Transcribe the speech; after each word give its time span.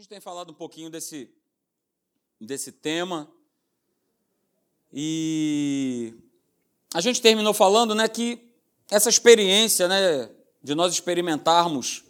gente 0.00 0.08
tem 0.08 0.20
falado 0.20 0.50
um 0.50 0.54
pouquinho 0.54 0.88
desse, 0.88 1.30
desse 2.40 2.72
tema. 2.72 3.30
E 4.90 6.14
a 6.94 7.02
gente 7.02 7.20
terminou 7.20 7.52
falando 7.52 7.94
né, 7.94 8.08
que 8.08 8.40
essa 8.90 9.10
experiência 9.10 9.86
né, 9.86 10.30
de 10.62 10.74
nós 10.74 10.90
experimentarmos 10.94 12.02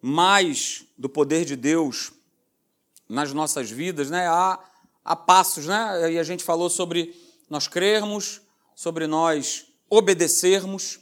mais 0.00 0.84
do 0.96 1.08
poder 1.08 1.44
de 1.44 1.56
Deus 1.56 2.12
nas 3.08 3.32
nossas 3.32 3.68
vidas, 3.68 4.08
né, 4.08 4.28
há, 4.28 4.60
há 5.04 5.16
passos, 5.16 5.66
né? 5.66 6.12
E 6.12 6.20
a 6.20 6.22
gente 6.22 6.44
falou 6.44 6.70
sobre 6.70 7.12
nós 7.50 7.66
crermos, 7.66 8.40
sobre 8.76 9.08
nós 9.08 9.66
obedecermos 9.90 11.00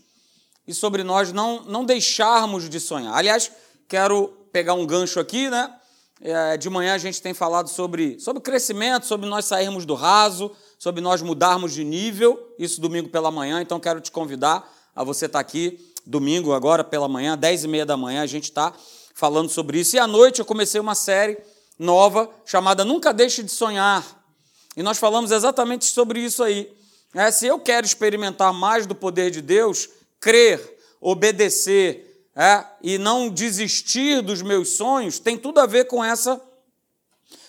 e 0.67 0.73
sobre 0.73 1.05
nós 1.05 1.33
não, 1.33 1.65
não 1.65 1.85
deixarmos 1.85 2.67
de 2.67 2.81
sonhar. 2.81 3.15
Aliás, 3.15 3.53
quero 3.87 4.29
pegar 4.51 4.73
um 4.73 4.87
gancho 4.87 5.21
aqui, 5.21 5.51
né? 5.51 5.77
É, 6.23 6.57
de 6.57 6.69
manhã 6.69 6.95
a 6.95 6.99
gente 6.99 7.23
tem 7.23 7.33
falado 7.33 7.69
sobre, 7.69 8.21
sobre 8.21 8.43
crescimento, 8.43 9.07
sobre 9.07 9.27
nós 9.27 9.47
sairmos 9.47 9.87
do 9.87 9.95
raso, 9.95 10.51
sobre 10.79 11.01
nós 11.01 11.23
mudarmos 11.23 11.73
de 11.73 11.83
nível, 11.83 12.55
isso 12.59 12.81
domingo 12.81 13.09
pela 13.09 13.31
manhã, 13.31 13.63
então 13.63 13.81
quero 13.81 14.01
te 14.01 14.11
convidar 14.11 14.71
a 14.95 15.03
você 15.03 15.27
estar 15.27 15.41
aqui 15.41 15.79
domingo, 16.05 16.53
agora 16.53 16.85
pela 16.85 17.09
manhã, 17.09 17.39
10 17.39 17.65
e 17.65 17.69
meia 17.69 17.87
da 17.87 17.97
manhã, 17.97 18.23
a 18.23 18.27
gente 18.27 18.45
está 18.45 18.73
falando 19.15 19.49
sobre 19.49 19.81
isso. 19.81 19.97
E 19.97 19.99
à 19.99 20.07
noite 20.07 20.41
eu 20.41 20.45
comecei 20.45 20.81
uma 20.81 20.95
série 20.95 21.39
nova 21.79 22.29
chamada 22.45 22.85
Nunca 22.85 23.13
Deixe 23.13 23.43
de 23.43 23.51
Sonhar. 23.51 24.05
E 24.77 24.83
nós 24.83 24.99
falamos 24.99 25.31
exatamente 25.31 25.87
sobre 25.87 26.21
isso 26.21 26.43
aí. 26.43 26.71
É, 27.15 27.31
se 27.31 27.47
eu 27.47 27.59
quero 27.59 27.87
experimentar 27.87 28.53
mais 28.53 28.87
do 28.87 28.95
poder 28.95 29.31
de 29.31 29.41
Deus, 29.41 29.89
crer, 30.21 30.79
obedecer, 31.01 32.10
é, 32.35 32.65
e 32.83 32.99
não 32.99 33.29
desistir 33.29 34.23
dos 34.23 34.43
meus 34.43 34.71
sonhos 34.71 35.19
tem 35.19 35.37
tudo 35.37 35.61
a 35.61 35.67
ver 35.67 35.87
com 35.87 36.05
essa 36.05 36.41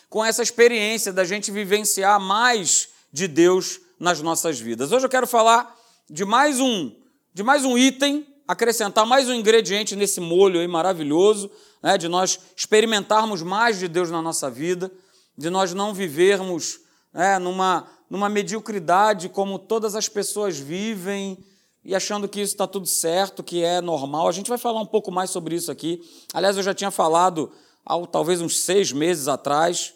com 0.09 0.26
essa 0.26 0.44
experiência 0.44 1.13
da 1.13 1.23
gente 1.23 1.52
vivenciar 1.52 2.20
mais 2.20 2.90
de 3.13 3.29
Deus 3.29 3.79
nas 3.98 4.21
nossas 4.21 4.60
vidas. 4.60 4.91
Hoje 4.91 5.05
eu 5.05 5.10
quero 5.10 5.26
falar 5.26 5.73
de 6.10 6.26
mais 6.26 6.60
um 6.60 6.93
de 7.34 7.43
mais 7.43 7.63
um 7.63 7.77
item, 7.77 8.27
acrescentar 8.48 9.05
mais 9.05 9.29
um 9.29 9.34
ingrediente 9.34 9.96
nesse 9.96 10.20
molho 10.20 10.60
aí 10.60 10.68
maravilhoso, 10.68 11.49
né, 11.82 11.98
de 11.98 12.10
nós 12.10 12.40
experimentarmos 12.55 13.41
mais 13.41 13.79
de 13.79 13.88
Deus 13.88 14.12
na 14.12 14.21
nossa 14.21 14.49
vida, 14.49 14.91
de 15.38 15.49
nós 15.49 15.73
não 15.73 15.93
vivermos 15.93 16.82
né, 17.13 17.40
numa, 17.40 17.88
numa 18.10 18.27
mediocridade 18.27 19.29
como 19.29 19.57
todas 19.57 19.95
as 19.95 20.10
pessoas 20.10 20.57
vivem, 20.57 21.38
e 21.84 21.96
achando 21.96 22.27
que 22.27 22.40
isso 22.40 22.54
está 22.54 22.68
tudo 22.68 22.85
certo, 22.85 23.43
que 23.43 23.63
é 23.63 23.82
normal. 23.82 24.27
A 24.27 24.32
gente 24.32 24.49
vai 24.49 24.57
falar 24.57 24.82
um 24.82 24.85
pouco 24.85 25.12
mais 25.12 25.29
sobre 25.29 25.55
isso 25.55 25.71
aqui. 25.71 26.01
Aliás, 26.34 26.55
eu 26.57 26.63
já 26.63 26.73
tinha 26.73 26.91
falado 26.91 27.51
há 27.85 27.96
talvez 28.07 28.40
uns 28.41 28.60
seis 28.60 28.91
meses 28.91 29.27
atrás, 29.27 29.93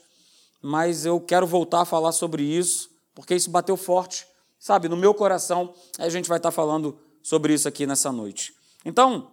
mas 0.62 1.06
eu 1.06 1.20
quero 1.20 1.46
voltar 1.46 1.82
a 1.82 1.86
falar 1.86 2.12
sobre 2.12 2.44
isso, 2.44 2.90
porque 3.14 3.36
isso 3.36 3.50
bateu 3.50 3.78
forte, 3.78 4.26
sabe, 4.60 4.90
no 4.90 4.98
meu 4.98 5.14
coração. 5.14 5.74
A 6.00 6.10
gente 6.10 6.28
vai 6.28 6.38
estar 6.38 6.52
falando 6.52 6.98
sobre 7.22 7.54
isso 7.54 7.68
aqui 7.68 7.86
nessa 7.86 8.12
noite. 8.12 8.54
Então, 8.84 9.32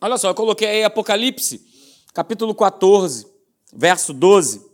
olha 0.00 0.18
só, 0.18 0.30
eu 0.30 0.34
coloquei 0.34 0.66
aí 0.66 0.84
Apocalipse, 0.84 1.64
capítulo 2.12 2.54
14, 2.54 3.26
verso 3.72 4.12
12. 4.12 4.64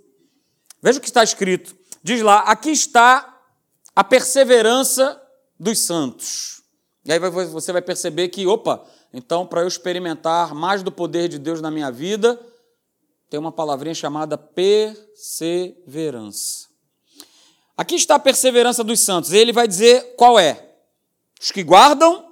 Veja 0.83 0.99
o 0.99 1.03
que 1.03 1.09
está 1.09 1.23
escrito. 1.23 1.77
Diz 2.03 2.23
lá: 2.23 2.41
aqui 2.41 2.71
está 2.71 3.39
a 3.95 4.03
perseverança 4.03 5.21
dos 5.59 5.79
santos. 5.81 6.60
E 7.05 7.13
aí 7.13 7.19
você 7.19 7.73
vai 7.73 7.83
perceber 7.83 8.29
que, 8.29 8.47
opa, 8.47 8.87
então 9.13 9.45
para 9.47 9.63
eu 9.63 9.69
experimentar 9.69 10.55
mais 10.55 10.83
do 10.83 10.93
poder 10.93 11.29
de 11.29 11.39
Deus 11.39 11.61
na 11.61 11.71
minha 11.71 11.91
vida, 11.91 12.41
tem 13.29 13.41
uma 13.41 13.53
palavrinha 13.53 13.95
chamada 13.95 14.37
perseverança. 14.37 16.69
Aqui 17.77 17.95
está 17.95 18.17
a 18.17 18.19
perseverança 18.19 18.83
dos 18.85 19.01
santos. 19.01 19.33
Ele 19.33 19.53
vai 19.53 19.67
dizer 19.67 20.15
qual 20.17 20.39
é: 20.39 20.75
os 21.41 21.51
que 21.51 21.63
guardam 21.63 22.31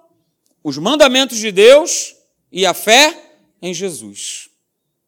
os 0.63 0.77
mandamentos 0.77 1.39
de 1.39 1.51
Deus 1.51 2.15
e 2.53 2.67
a 2.67 2.75
fé 2.75 3.19
em 3.63 3.73
Jesus. 3.73 4.51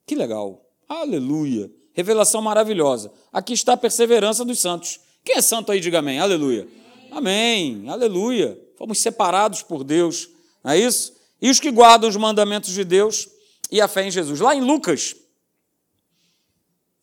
Que 0.07 0.15
legal. 0.15 0.65
Aleluia. 0.89 1.71
Revelação 1.93 2.41
maravilhosa. 2.41 3.13
Aqui 3.33 3.53
está 3.53 3.75
a 3.75 3.77
perseverança 3.77 4.45
dos 4.45 4.59
santos. 4.59 5.01
Quem 5.25 5.37
é 5.37 5.43
santo 5.43 5.71
aí, 5.71 5.81
diga 5.81 5.99
amém. 5.99 6.19
Aleluia. 6.19 6.67
Amém. 7.11 7.85
Aleluia. 7.89 8.59
Fomos 8.77 8.99
separados 8.99 9.63
por 9.63 9.85
Deus, 9.85 10.29
não 10.65 10.73
é 10.73 10.79
isso? 10.79 11.13
E 11.41 11.51
os 11.51 11.61
que 11.61 11.71
guardam 11.71 12.09
os 12.09 12.17
mandamentos 12.17 12.73
de 12.73 12.85
Deus 12.85 13.29
e 13.71 13.81
a 13.81 13.89
fé 13.89 14.05
em 14.05 14.11
Jesus. 14.11 14.41
Lá 14.41 14.55
em 14.55 14.61
Lucas, 14.61 15.15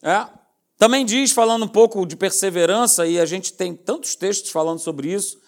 é, 0.01 0.27
também 0.77 1.05
diz, 1.05 1.31
falando 1.31 1.65
um 1.65 1.67
pouco 1.67 2.05
de 2.05 2.15
perseverança, 2.15 3.07
e 3.07 3.19
a 3.19 3.25
gente 3.25 3.53
tem 3.53 3.75
tantos 3.75 4.15
textos 4.15 4.51
falando 4.51 4.79
sobre 4.79 5.11
isso, 5.11 5.39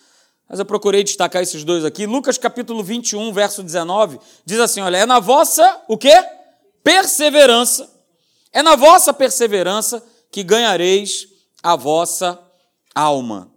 mas 0.47 0.57
eu 0.57 0.65
procurei 0.65 1.03
destacar 1.03 1.43
esses 1.43 1.63
dois 1.63 1.85
aqui. 1.85 2.07
Lucas 2.07 2.37
capítulo 2.37 2.83
21, 2.83 3.31
verso 3.31 3.61
19, 3.61 4.19
diz 4.43 4.59
assim: 4.59 4.81
olha, 4.81 4.97
é 4.97 5.05
na 5.05 5.19
vossa, 5.19 5.83
o 5.87 5.97
quê? 5.97 6.13
Perseverança. 6.83 7.87
É 8.51 8.63
na 8.63 8.75
vossa 8.75 9.13
perseverança 9.13 10.03
que 10.31 10.41
ganhareis 10.41 11.27
a 11.61 11.75
vossa 11.75 12.39
alma. 12.95 13.51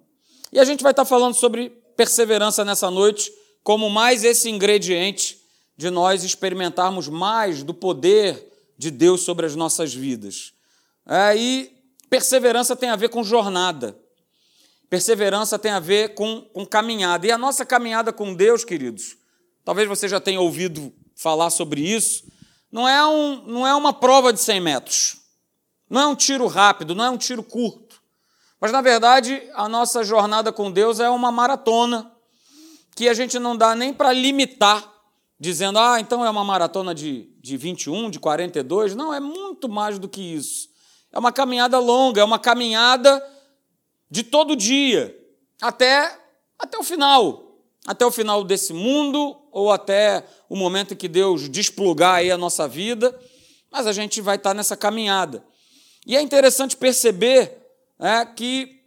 E 0.53 0.61
a 0.61 0.65
gente 0.65 0.83
vai 0.83 0.93
estar 0.93 1.05
falando 1.05 1.35
sobre 1.35 1.71
perseverança 1.97 2.65
nessa 2.65 2.91
noite 2.91 3.33
como 3.63 3.89
mais 3.89 4.23
esse 4.23 4.51
ingrediente 4.51 5.41
de 5.77 5.89
nós 5.89 6.25
experimentarmos 6.25 7.09
mais 7.09 7.63
do 7.63 7.73
poder 7.73 8.53
de 8.77 8.91
Deus 8.91 9.23
sobre 9.23 9.47
as 9.47 9.57
nossas 9.57 9.95
vidas. 9.95 10.53
É, 11.07 11.37
e 11.37 11.75
perseverança 12.11 12.77
tem 12.77 12.91
a 12.91 12.97
ver 12.97 13.09
com 13.09 13.25
jornada. 13.25 13.97
Perseverança 14.91 15.59
tem 15.59 15.73
a 15.73 15.81
ver 15.81 16.15
com, 16.15 16.43
com 16.53 16.67
caminhada. 16.67 17.27
E 17.27 17.31
a 17.31 17.39
nossa 17.39 17.65
caminhada 17.65 18.13
com 18.13 18.35
Deus, 18.35 18.63
queridos, 18.63 19.17
talvez 19.65 19.89
você 19.89 20.07
já 20.07 20.21
tenha 20.21 20.41
ouvido 20.41 20.93
falar 21.17 21.49
sobre 21.49 21.81
isso, 21.81 22.25
não 22.71 22.87
é, 22.89 23.07
um, 23.07 23.43
não 23.47 23.67
é 23.67 23.75
uma 23.75 23.93
prova 23.93 24.33
de 24.33 24.41
100 24.41 24.61
metros. 24.61 25.17
Não 25.89 26.01
é 26.01 26.07
um 26.07 26.17
tiro 26.17 26.47
rápido, 26.47 26.95
não 26.95 27.05
é 27.05 27.11
um 27.11 27.19
tiro 27.19 27.43
curto. 27.43 27.82
Mas, 28.63 28.71
na 28.71 28.81
verdade, 28.81 29.43
a 29.55 29.69
nossa 29.69 30.05
jornada 30.05 30.53
com 30.53 30.71
Deus 30.71 31.01
é 31.01 31.11
uma 31.11 31.33
maratona 31.33 32.13
que 32.95 33.09
a 33.09 33.15
gente 33.15 33.37
não 33.37 33.57
dá 33.57 33.75
nem 33.75 33.93
para 33.93 34.13
limitar, 34.13 34.89
dizendo, 35.37 35.81
ah, 35.81 35.99
então 35.99 36.25
é 36.25 36.31
uma 36.31 36.45
maratona 36.45 36.95
de, 36.95 37.29
de 37.43 37.57
21, 37.57 38.09
de 38.09 38.21
42. 38.21 38.95
Não, 38.95 39.13
é 39.13 39.19
muito 39.19 39.69
mais 39.69 39.99
do 39.99 40.09
que 40.09 40.21
isso. 40.21 40.69
É 41.11 41.19
uma 41.19 41.33
caminhada 41.33 41.81
longa, 41.81 42.21
é 42.21 42.25
uma 42.25 42.39
caminhada 42.39 43.21
de 44.09 44.23
todo 44.23 44.55
dia, 44.55 45.13
até, 45.61 46.17
até 46.57 46.79
o 46.79 46.85
final. 46.85 47.59
Até 47.85 48.07
o 48.07 48.13
final 48.13 48.45
desse 48.45 48.73
mundo, 48.73 49.43
ou 49.51 49.73
até 49.73 50.25
o 50.49 50.55
momento 50.55 50.95
em 50.95 50.97
que 50.97 51.09
Deus 51.09 51.49
desplugar 51.49 52.19
aí 52.19 52.31
a 52.31 52.39
nossa 52.39 52.69
vida, 52.69 53.13
mas 53.73 53.89
a 53.89 53.93
gente 53.93 54.21
vai 54.21 54.37
estar 54.37 54.55
nessa 54.55 54.77
caminhada. 54.77 55.45
E 56.07 56.17
é 56.17 56.23
interessante 56.23 56.77
perceber 56.77 57.62
é 57.99 58.25
que 58.25 58.83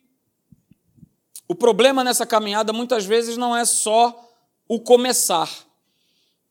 o 1.48 1.56
problema 1.56 2.04
nessa 2.04 2.26
caminhada 2.26 2.74
muitas 2.74 3.06
vezes 3.06 3.38
não 3.38 3.56
é 3.56 3.66
só 3.66 4.34
o 4.68 4.80
começar, 4.80 5.50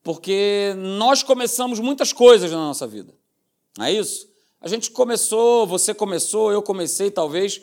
porque 0.03 0.75
nós 0.77 1.23
começamos 1.23 1.81
muitas 1.81 2.13
coisas 2.13 2.51
na 2.51 2.59
nossa 2.59 2.87
vida, 2.87 3.15
não 3.77 3.87
é 3.87 3.93
isso? 3.93 4.29
A 4.61 4.69
gente 4.69 4.91
começou, 4.91 5.67
você 5.67 5.93
começou, 5.93 6.53
eu 6.53 6.63
comecei 6.63 7.11
talvez 7.11 7.61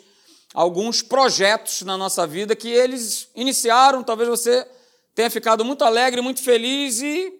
alguns 0.54 1.02
projetos 1.02 1.82
na 1.82 1.96
nossa 1.96 2.26
vida 2.26 2.54
que 2.54 2.68
eles 2.68 3.28
iniciaram, 3.34 4.02
talvez 4.04 4.28
você 4.28 4.66
tenha 5.14 5.30
ficado 5.30 5.64
muito 5.64 5.84
alegre, 5.84 6.20
muito 6.20 6.42
feliz 6.42 7.00
e 7.00 7.32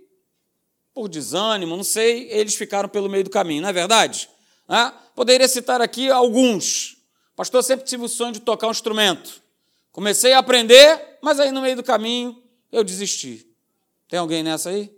por 0.94 1.08
desânimo, 1.08 1.76
não 1.76 1.84
sei, 1.84 2.28
eles 2.30 2.54
ficaram 2.54 2.88
pelo 2.88 3.08
meio 3.08 3.24
do 3.24 3.30
caminho, 3.30 3.62
não 3.62 3.68
é 3.68 3.72
verdade? 3.72 4.28
É? 4.68 4.92
Poderia 5.14 5.48
citar 5.48 5.80
aqui 5.80 6.10
alguns. 6.10 6.96
Pastor, 7.34 7.62
sempre 7.62 7.86
tive 7.86 8.04
o 8.04 8.08
sonho 8.08 8.32
de 8.32 8.40
tocar 8.40 8.68
um 8.68 8.72
instrumento. 8.72 9.42
Comecei 9.90 10.32
a 10.32 10.38
aprender, 10.38 11.18
mas 11.22 11.38
aí 11.40 11.50
no 11.50 11.62
meio 11.62 11.76
do 11.76 11.82
caminho 11.82 12.42
eu 12.70 12.82
desisti. 12.82 13.46
Tem 14.08 14.18
alguém 14.18 14.42
nessa 14.42 14.70
aí? 14.70 14.90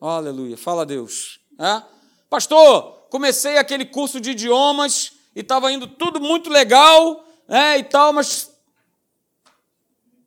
Oh, 0.00 0.06
aleluia, 0.06 0.56
fala 0.56 0.82
a 0.82 0.84
Deus. 0.84 1.40
É? 1.58 1.82
Pastor, 2.28 3.06
comecei 3.10 3.56
aquele 3.58 3.84
curso 3.84 4.20
de 4.20 4.30
idiomas 4.30 5.12
e 5.34 5.40
estava 5.40 5.70
indo 5.70 5.86
tudo 5.86 6.20
muito 6.20 6.50
legal 6.50 7.24
é, 7.48 7.78
e 7.78 7.84
tal, 7.84 8.12
mas 8.12 8.50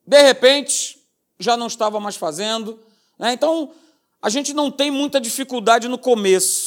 de 0.06 0.22
repente 0.22 0.98
já 1.38 1.56
não 1.56 1.66
estava 1.66 2.00
mais 2.00 2.16
fazendo. 2.16 2.78
Né? 3.18 3.32
Então, 3.32 3.72
a 4.22 4.30
gente 4.30 4.54
não 4.54 4.70
tem 4.70 4.90
muita 4.90 5.20
dificuldade 5.20 5.88
no 5.88 5.98
começo. 5.98 6.65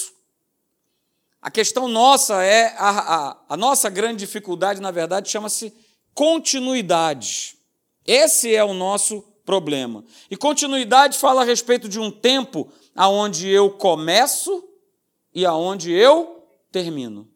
A 1.41 1.50
questão 1.50 1.88
nossa 1.88 2.44
é, 2.44 2.75
a, 2.77 3.30
a, 3.30 3.38
a 3.50 3.57
nossa 3.57 3.89
grande 3.89 4.19
dificuldade, 4.19 4.81
na 4.81 4.91
verdade, 4.91 5.30
chama-se 5.30 5.74
continuidade. 6.13 7.57
Esse 8.06 8.53
é 8.53 8.63
o 8.63 8.74
nosso 8.74 9.21
problema. 9.45 10.03
E 10.30 10.36
continuidade 10.36 11.18
fala 11.18 11.41
a 11.41 11.45
respeito 11.45 11.88
de 11.88 12.00
um 12.00 12.12
tempo 12.12 12.71
aonde 12.95 13.47
eu 13.50 13.71
começo 13.71 14.63
e 15.33 15.45
aonde 15.45 15.91
eu 15.91 16.45
termino. 16.71 17.27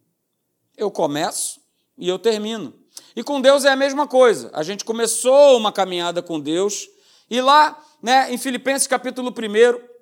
eu 0.77 0.91
começo 0.91 1.61
e 1.97 2.09
eu 2.09 2.19
termino. 2.19 2.73
E 3.15 3.23
com 3.23 3.39
Deus 3.39 3.63
é 3.63 3.69
a 3.69 3.75
mesma 3.75 4.05
coisa. 4.07 4.51
A 4.53 4.63
gente 4.63 4.83
começou 4.83 5.57
uma 5.57 5.71
caminhada 5.71 6.21
com 6.21 6.39
Deus 6.39 6.87
e 7.29 7.39
lá, 7.41 7.81
né, 8.01 8.33
em 8.33 8.37
Filipenses 8.37 8.87
capítulo 8.87 9.29
1, 9.29 9.92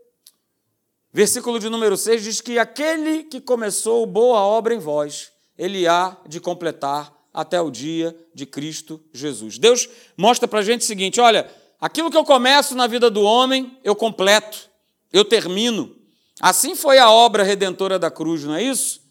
versículo 1.14 1.60
de 1.60 1.70
número 1.70 1.98
6, 1.98 2.24
diz 2.24 2.42
que 2.42 2.58
aquele 2.58 3.24
que 3.24 3.42
começou 3.42 4.06
boa 4.06 4.40
obra 4.40 4.74
em 4.74 4.80
vós, 4.80 5.32
ele 5.58 5.88
há 5.88 6.18
de 6.28 6.40
completar 6.40 7.14
até 7.34 7.62
o 7.62 7.72
dia 7.72 8.16
de 8.34 8.46
Cristo 8.46 9.02
Jesus. 9.14 9.58
Deus 9.58 9.88
mostra 10.18 10.48
para 10.48 10.60
a 10.60 10.64
gente 10.64 10.82
o 10.82 10.86
seguinte: 10.86 11.20
olha, 11.20 11.50
aquilo 11.80 12.10
que 12.10 12.18
eu 12.18 12.26
começo 12.26 12.76
na 12.76 12.88
vida 12.88 13.10
do 13.10 13.22
homem, 13.22 13.78
eu 13.84 13.96
completo, 13.96 14.70
eu 15.12 15.24
termino. 15.24 15.96
Assim 16.42 16.76
foi 16.76 16.98
a 16.98 17.10
obra 17.10 17.44
redentora 17.44 18.00
da 18.00 18.10
cruz, 18.10 18.44
não 18.44 18.56
é 18.56 18.64
isso? 18.64 19.02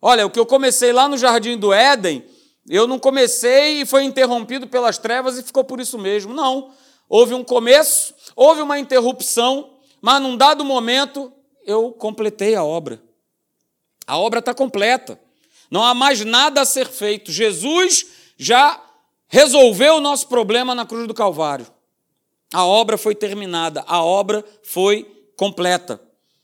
Olha, 0.00 0.26
o 0.26 0.30
que 0.30 0.38
eu 0.38 0.44
comecei 0.44 0.92
lá 0.92 1.08
no 1.08 1.16
jardim 1.16 1.56
do 1.56 1.72
Éden, 1.72 2.22
eu 2.68 2.86
não 2.86 2.98
comecei 2.98 3.80
e 3.80 3.86
foi 3.86 4.04
interrompido 4.04 4.66
pelas 4.66 4.98
trevas 4.98 5.38
e 5.38 5.42
ficou 5.42 5.64
por 5.64 5.80
isso 5.80 5.98
mesmo. 5.98 6.34
Não. 6.34 6.72
Houve 7.08 7.34
um 7.34 7.44
começo, 7.44 8.14
houve 8.36 8.60
uma 8.60 8.78
interrupção, 8.78 9.78
mas 10.00 10.20
num 10.20 10.36
dado 10.36 10.64
momento 10.64 11.32
eu 11.66 11.92
completei 11.92 12.54
a 12.54 12.64
obra. 12.64 13.02
A 14.06 14.18
obra 14.18 14.40
está 14.40 14.54
completa. 14.54 15.18
Não 15.70 15.82
há 15.82 15.94
mais 15.94 16.24
nada 16.24 16.60
a 16.60 16.66
ser 16.66 16.86
feito. 16.86 17.32
Jesus 17.32 18.06
já 18.36 18.80
resolveu 19.28 19.96
o 19.96 20.00
nosso 20.00 20.28
problema 20.28 20.74
na 20.74 20.86
cruz 20.86 21.08
do 21.08 21.14
Calvário. 21.14 21.66
A 22.52 22.64
obra 22.64 22.96
foi 22.96 23.14
terminada, 23.14 23.82
a 23.86 24.02
obra 24.02 24.44
foi 24.62 25.02
completa. 25.36 26.00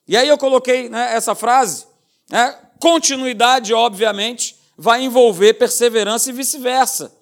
E 0.08 0.16
aí 0.16 0.26
eu 0.26 0.36
coloquei 0.36 0.88
né, 0.88 1.14
essa 1.14 1.36
frase, 1.36 1.86
né, 2.28 2.58
continuidade, 2.80 3.72
obviamente, 3.72 4.56
vai 4.76 5.02
envolver 5.02 5.54
perseverança 5.54 6.30
e 6.30 6.32
vice-versa. 6.32 7.14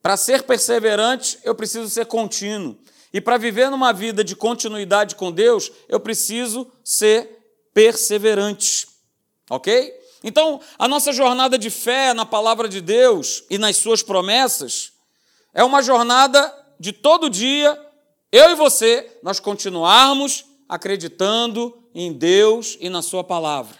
Para 0.00 0.16
ser 0.16 0.44
perseverante, 0.44 1.38
eu 1.42 1.54
preciso 1.54 1.90
ser 1.90 2.06
contínuo. 2.06 2.78
E 3.16 3.20
para 3.22 3.38
viver 3.38 3.70
numa 3.70 3.94
vida 3.94 4.22
de 4.22 4.36
continuidade 4.36 5.14
com 5.14 5.32
Deus, 5.32 5.72
eu 5.88 5.98
preciso 5.98 6.70
ser 6.84 7.66
perseverante. 7.72 8.86
Ok? 9.48 9.90
Então, 10.22 10.60
a 10.78 10.86
nossa 10.86 11.14
jornada 11.14 11.56
de 11.56 11.70
fé 11.70 12.12
na 12.12 12.26
palavra 12.26 12.68
de 12.68 12.82
Deus 12.82 13.42
e 13.48 13.56
nas 13.56 13.78
suas 13.78 14.02
promessas 14.02 14.92
é 15.54 15.64
uma 15.64 15.80
jornada 15.82 16.54
de 16.78 16.92
todo 16.92 17.30
dia, 17.30 17.82
eu 18.30 18.50
e 18.50 18.54
você, 18.54 19.10
nós 19.22 19.40
continuarmos 19.40 20.44
acreditando 20.68 21.74
em 21.94 22.12
Deus 22.12 22.76
e 22.82 22.90
na 22.90 23.00
Sua 23.00 23.24
palavra. 23.24 23.78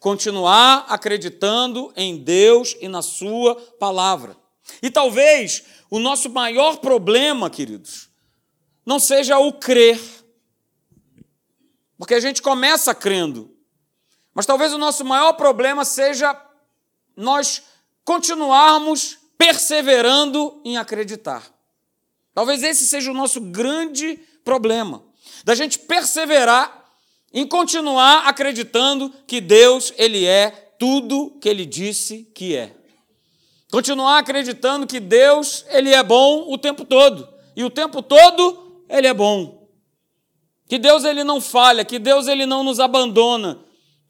Continuar 0.00 0.86
acreditando 0.88 1.92
em 1.94 2.16
Deus 2.16 2.74
e 2.80 2.88
na 2.88 3.02
Sua 3.02 3.54
palavra. 3.54 4.34
E 4.82 4.90
talvez 4.90 5.64
o 5.90 5.98
nosso 5.98 6.30
maior 6.30 6.78
problema, 6.78 7.50
queridos, 7.50 8.07
não 8.88 8.98
seja 8.98 9.38
o 9.38 9.52
crer. 9.52 10.00
Porque 11.98 12.14
a 12.14 12.20
gente 12.20 12.40
começa 12.40 12.94
crendo. 12.94 13.54
Mas 14.32 14.46
talvez 14.46 14.72
o 14.72 14.78
nosso 14.78 15.04
maior 15.04 15.34
problema 15.34 15.84
seja 15.84 16.34
nós 17.14 17.64
continuarmos 18.02 19.18
perseverando 19.36 20.62
em 20.64 20.78
acreditar. 20.78 21.42
Talvez 22.32 22.62
esse 22.62 22.86
seja 22.86 23.10
o 23.10 23.14
nosso 23.14 23.42
grande 23.42 24.18
problema 24.42 25.04
da 25.44 25.54
gente 25.54 25.78
perseverar 25.80 26.90
em 27.30 27.46
continuar 27.46 28.26
acreditando 28.26 29.12
que 29.26 29.38
Deus, 29.38 29.92
ele 29.98 30.24
é 30.24 30.50
tudo 30.78 31.36
que 31.42 31.48
ele 31.48 31.66
disse 31.66 32.26
que 32.34 32.56
é. 32.56 32.74
Continuar 33.70 34.16
acreditando 34.16 34.86
que 34.86 34.98
Deus, 34.98 35.66
ele 35.68 35.92
é 35.92 36.02
bom 36.02 36.50
o 36.50 36.56
tempo 36.56 36.86
todo, 36.86 37.28
e 37.54 37.62
o 37.62 37.68
tempo 37.68 38.00
todo 38.00 38.67
ele 38.88 39.06
é 39.06 39.14
bom. 39.14 39.68
Que 40.68 40.78
Deus 40.78 41.04
ele 41.04 41.24
não 41.24 41.40
falha, 41.40 41.84
que 41.84 41.98
Deus 41.98 42.28
ele 42.28 42.44
não 42.44 42.62
nos 42.62 42.78
abandona, 42.78 43.58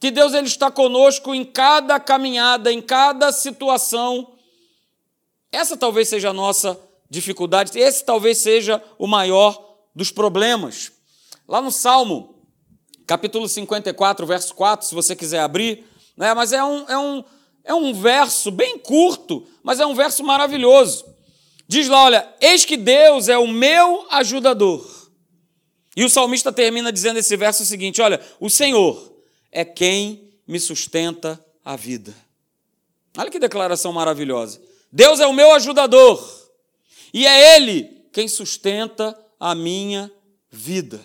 que 0.00 0.10
Deus 0.10 0.34
ele 0.34 0.46
está 0.46 0.70
conosco 0.70 1.34
em 1.34 1.44
cada 1.44 2.00
caminhada, 2.00 2.72
em 2.72 2.82
cada 2.82 3.30
situação. 3.32 4.34
Essa 5.52 5.76
talvez 5.76 6.08
seja 6.08 6.30
a 6.30 6.32
nossa 6.32 6.78
dificuldade, 7.08 7.78
esse 7.78 8.04
talvez 8.04 8.38
seja 8.38 8.82
o 8.98 9.06
maior 9.06 9.78
dos 9.94 10.10
problemas. 10.10 10.92
Lá 11.46 11.60
no 11.62 11.70
Salmo, 11.70 12.44
capítulo 13.06 13.48
54, 13.48 14.26
verso 14.26 14.54
4, 14.54 14.86
se 14.86 14.94
você 14.94 15.16
quiser 15.16 15.40
abrir, 15.40 15.86
né? 16.16 16.34
mas 16.34 16.52
é 16.52 16.62
um, 16.62 16.88
é, 16.88 16.98
um, 16.98 17.24
é 17.64 17.74
um 17.74 17.94
verso 17.94 18.50
bem 18.50 18.78
curto, 18.78 19.46
mas 19.62 19.80
é 19.80 19.86
um 19.86 19.94
verso 19.94 20.22
maravilhoso. 20.22 21.06
Diz 21.68 21.86
lá: 21.86 22.04
olha, 22.04 22.34
eis 22.40 22.64
que 22.64 22.76
Deus 22.76 23.28
é 23.28 23.36
o 23.36 23.46
meu 23.46 24.06
ajudador. 24.10 24.88
E 25.94 26.04
o 26.04 26.08
salmista 26.08 26.50
termina 26.50 26.90
dizendo 26.90 27.18
esse 27.18 27.36
verso 27.36 27.64
seguinte: 27.66 28.00
olha, 28.00 28.20
o 28.40 28.48
Senhor 28.48 29.14
é 29.52 29.64
quem 29.64 30.32
me 30.46 30.58
sustenta 30.58 31.44
a 31.62 31.76
vida. 31.76 32.14
Olha 33.16 33.30
que 33.30 33.38
declaração 33.38 33.92
maravilhosa. 33.92 34.60
Deus 34.90 35.20
é 35.20 35.26
o 35.26 35.32
meu 35.34 35.52
ajudador, 35.52 36.18
e 37.12 37.26
é 37.26 37.56
Ele 37.56 38.08
quem 38.12 38.26
sustenta 38.26 39.16
a 39.38 39.54
minha 39.54 40.10
vida. 40.50 41.04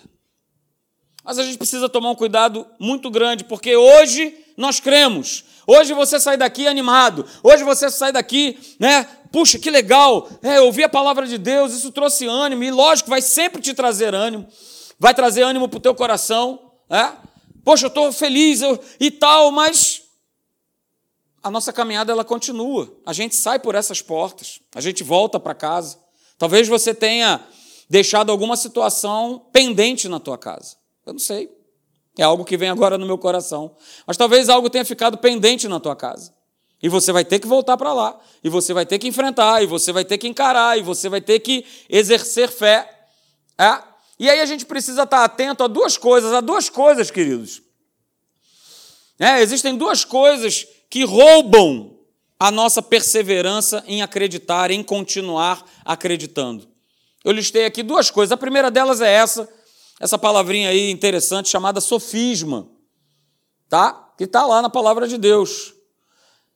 Mas 1.22 1.38
a 1.38 1.42
gente 1.42 1.58
precisa 1.58 1.88
tomar 1.88 2.10
um 2.10 2.14
cuidado 2.14 2.66
muito 2.78 3.10
grande, 3.10 3.44
porque 3.44 3.76
hoje 3.76 4.34
nós 4.56 4.80
cremos. 4.80 5.44
Hoje 5.66 5.94
você 5.94 6.20
sai 6.20 6.36
daqui 6.36 6.66
animado. 6.66 7.26
Hoje 7.42 7.64
você 7.64 7.90
sai 7.90 8.12
daqui, 8.12 8.58
né? 8.78 9.08
Puxa, 9.34 9.58
que 9.58 9.68
legal. 9.68 10.28
É, 10.40 10.58
eu 10.58 10.66
ouvi 10.66 10.84
a 10.84 10.88
palavra 10.88 11.26
de 11.26 11.36
Deus, 11.38 11.72
isso 11.72 11.90
trouxe 11.90 12.24
ânimo. 12.24 12.62
E 12.62 12.70
lógico, 12.70 13.10
vai 13.10 13.20
sempre 13.20 13.60
te 13.60 13.74
trazer 13.74 14.14
ânimo. 14.14 14.46
Vai 14.96 15.12
trazer 15.12 15.42
ânimo 15.42 15.68
para 15.68 15.78
o 15.78 15.80
teu 15.80 15.92
coração. 15.92 16.70
É? 16.88 17.10
Poxa, 17.64 17.86
eu 17.86 17.88
estou 17.88 18.12
feliz 18.12 18.62
eu, 18.62 18.78
e 19.00 19.10
tal, 19.10 19.50
mas 19.50 20.02
a 21.42 21.50
nossa 21.50 21.72
caminhada 21.72 22.12
ela 22.12 22.24
continua. 22.24 22.96
A 23.04 23.12
gente 23.12 23.34
sai 23.34 23.58
por 23.58 23.74
essas 23.74 24.00
portas. 24.00 24.60
A 24.72 24.80
gente 24.80 25.02
volta 25.02 25.40
para 25.40 25.52
casa. 25.52 25.98
Talvez 26.38 26.68
você 26.68 26.94
tenha 26.94 27.44
deixado 27.90 28.30
alguma 28.30 28.56
situação 28.56 29.48
pendente 29.52 30.08
na 30.08 30.20
tua 30.20 30.38
casa. 30.38 30.76
Eu 31.04 31.12
não 31.12 31.20
sei. 31.20 31.50
É 32.16 32.22
algo 32.22 32.44
que 32.44 32.56
vem 32.56 32.68
agora 32.68 32.96
no 32.96 33.04
meu 33.04 33.18
coração. 33.18 33.74
Mas 34.06 34.16
talvez 34.16 34.48
algo 34.48 34.70
tenha 34.70 34.84
ficado 34.84 35.18
pendente 35.18 35.66
na 35.66 35.80
tua 35.80 35.96
casa. 35.96 36.32
E 36.84 36.88
você 36.90 37.12
vai 37.12 37.24
ter 37.24 37.38
que 37.38 37.46
voltar 37.46 37.78
para 37.78 37.94
lá. 37.94 38.20
E 38.42 38.50
você 38.50 38.74
vai 38.74 38.84
ter 38.84 38.98
que 38.98 39.08
enfrentar. 39.08 39.62
E 39.62 39.66
você 39.66 39.90
vai 39.90 40.04
ter 40.04 40.18
que 40.18 40.28
encarar. 40.28 40.78
E 40.78 40.82
você 40.82 41.08
vai 41.08 41.18
ter 41.18 41.40
que 41.40 41.64
exercer 41.88 42.46
fé. 42.50 43.06
É? 43.56 43.82
E 44.18 44.28
aí 44.28 44.38
a 44.38 44.44
gente 44.44 44.66
precisa 44.66 45.04
estar 45.04 45.24
atento 45.24 45.64
a 45.64 45.66
duas 45.66 45.96
coisas. 45.96 46.30
A 46.30 46.42
duas 46.42 46.68
coisas, 46.68 47.10
queridos. 47.10 47.62
É, 49.18 49.40
existem 49.40 49.74
duas 49.78 50.04
coisas 50.04 50.66
que 50.90 51.04
roubam 51.04 51.96
a 52.38 52.50
nossa 52.50 52.82
perseverança 52.82 53.82
em 53.86 54.02
acreditar, 54.02 54.70
em 54.70 54.82
continuar 54.82 55.64
acreditando. 55.86 56.68
Eu 57.24 57.32
listei 57.32 57.64
aqui 57.64 57.82
duas 57.82 58.10
coisas. 58.10 58.30
A 58.30 58.36
primeira 58.36 58.70
delas 58.70 59.00
é 59.00 59.10
essa 59.10 59.48
essa 59.98 60.18
palavrinha 60.18 60.68
aí 60.68 60.90
interessante 60.90 61.48
chamada 61.48 61.80
sofisma, 61.80 62.68
tá? 63.70 64.12
Que 64.18 64.24
está 64.24 64.44
lá 64.44 64.60
na 64.60 64.68
palavra 64.68 65.08
de 65.08 65.16
Deus. 65.16 65.72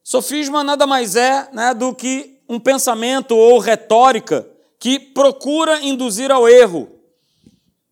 Sofisma 0.08 0.64
nada 0.64 0.86
mais 0.86 1.16
é 1.16 1.50
né, 1.52 1.74
do 1.74 1.94
que 1.94 2.40
um 2.48 2.58
pensamento 2.58 3.36
ou 3.36 3.58
retórica 3.58 4.50
que 4.80 4.98
procura 4.98 5.82
induzir 5.82 6.30
ao 6.30 6.48
erro, 6.48 6.98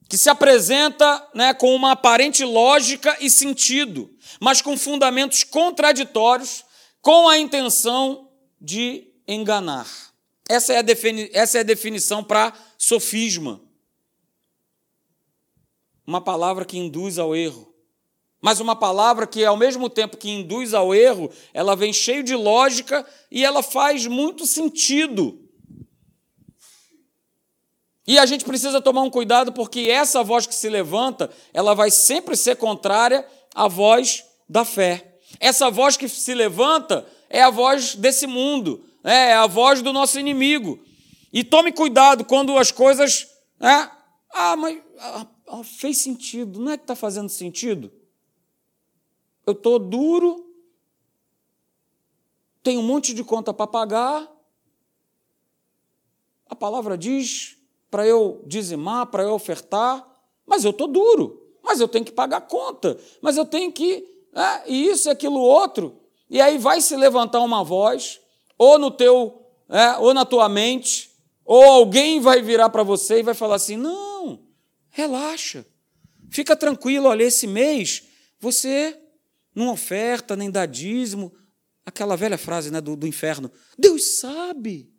que 0.09 0.17
se 0.17 0.31
apresenta 0.31 1.29
né, 1.35 1.53
com 1.53 1.75
uma 1.75 1.93
aparente 1.93 2.43
lógica 2.43 3.15
e 3.21 3.29
sentido, 3.29 4.11
mas 4.41 4.63
com 4.63 4.79
fundamentos 4.79 5.45
contraditórios, 5.45 6.65
com 7.03 7.29
a 7.29 7.37
intenção 7.37 8.31
de 8.59 9.13
enganar. 9.29 9.87
Essa 10.49 10.73
é 10.73 10.79
a, 10.79 10.83
defini 10.83 11.29
essa 11.35 11.59
é 11.59 11.61
a 11.61 11.65
definição 11.65 12.25
para 12.25 12.55
sofisma 12.79 13.61
uma 16.07 16.23
palavra 16.23 16.65
que 16.65 16.79
induz 16.79 17.19
ao 17.19 17.37
erro. 17.37 17.76
Mas 18.47 18.61
uma 18.61 18.77
palavra 18.77 19.27
que, 19.27 19.45
ao 19.45 19.57
mesmo 19.57 19.91
tempo 19.91 20.17
que 20.17 20.31
induz 20.31 20.73
ao 20.73 20.95
erro, 20.95 21.29
ela 21.53 21.75
vem 21.75 21.93
cheio 21.93 22.23
de 22.23 22.37
lógica 22.37 23.05
e 23.29 23.45
ela 23.45 23.61
faz 23.61 24.07
muito 24.07 24.47
sentido. 24.47 25.37
E 28.07 28.17
a 28.21 28.25
gente 28.25 28.45
precisa 28.45 28.81
tomar 28.81 29.03
um 29.03 29.11
cuidado 29.11 29.53
porque 29.53 29.91
essa 29.91 30.23
voz 30.23 30.47
que 30.47 30.55
se 30.55 30.69
levanta, 30.69 31.29
ela 31.53 31.75
vai 31.75 31.91
sempre 31.91 32.37
ser 32.37 32.55
contrária 32.55 33.27
à 33.53 33.67
voz 33.67 34.25
da 34.49 34.65
fé. 34.65 35.19
Essa 35.41 35.69
voz 35.69 35.97
que 35.97 36.09
se 36.09 36.33
levanta 36.33 37.05
é 37.29 37.43
a 37.43 37.51
voz 37.51 37.97
desse 37.97 38.29
mundo, 38.29 38.85
é 39.03 39.33
a 39.33 39.49
voz 39.49 39.83
do 39.83 39.93
nosso 39.93 40.21
inimigo. 40.21 40.79
E 41.33 41.43
tome 41.43 41.73
cuidado 41.73 42.25
quando 42.25 42.57
as 42.57 42.71
coisas. 42.71 43.27
Né? 43.59 43.91
Ah, 44.33 44.55
mas 44.55 44.81
ah, 45.01 45.27
oh, 45.49 45.65
fez 45.65 45.99
sentido, 45.99 46.61
não 46.61 46.71
é 46.71 46.77
que 46.77 46.85
está 46.85 46.95
fazendo 46.95 47.29
sentido? 47.29 47.91
Eu 49.47 49.53
estou 49.53 49.79
duro, 49.79 50.45
tenho 52.65 52.81
um 52.81 52.83
monte 52.83 53.15
de 53.15 53.23
conta 53.23 53.55
para 53.55 53.69
pagar. 53.69 54.29
A 56.49 56.57
palavra 56.57 56.99
diz 56.99 57.57
para 57.89 58.05
eu 58.05 58.43
dizimar, 58.45 59.07
para 59.07 59.23
eu 59.23 59.33
ofertar, 59.33 60.05
mas 60.45 60.65
eu 60.65 60.73
estou 60.73 60.89
duro, 60.89 61.41
mas 61.63 61.79
eu 61.79 61.87
tenho 61.87 62.05
que 62.05 62.11
pagar 62.11 62.41
conta, 62.41 62.99
mas 63.21 63.37
eu 63.37 63.47
tenho 63.47 63.71
que. 63.71 64.05
É, 64.35 64.71
e 64.71 64.89
isso 64.89 65.09
e 65.09 65.11
aquilo 65.11 65.39
outro. 65.39 65.97
E 66.29 66.41
aí 66.41 66.59
vai 66.59 66.81
se 66.81 66.97
levantar 66.97 67.41
uma 67.41 67.63
voz, 67.63 68.21
ou 68.59 68.81
no 68.81 68.91
teu, 68.91 69.47
é, 69.69 69.97
ou 69.99 70.13
na 70.13 70.25
tua 70.25 70.49
mente, 70.49 71.13
ou 71.45 71.63
alguém 71.63 72.19
vai 72.19 72.43
virar 72.43 72.69
para 72.71 72.83
você 72.83 73.21
e 73.21 73.23
vai 73.23 73.35
falar 73.35 73.55
assim: 73.55 73.77
não, 73.77 74.41
relaxa, 74.91 75.65
fica 76.31 76.57
tranquilo, 76.57 77.07
olha, 77.07 77.23
esse 77.23 77.47
mês 77.47 78.03
você 78.41 79.01
não 79.57 79.73
oferta, 79.73 80.37
nem 80.37 80.51
dá 80.51 80.67
dízimo. 80.67 81.35
Aquela 81.85 82.15
velha 82.15 82.37
frase 82.37 82.71
né, 82.71 82.81
do, 82.81 82.95
do 82.95 83.07
inferno: 83.07 83.51
Deus 83.79 84.19
sabe. 84.19 84.93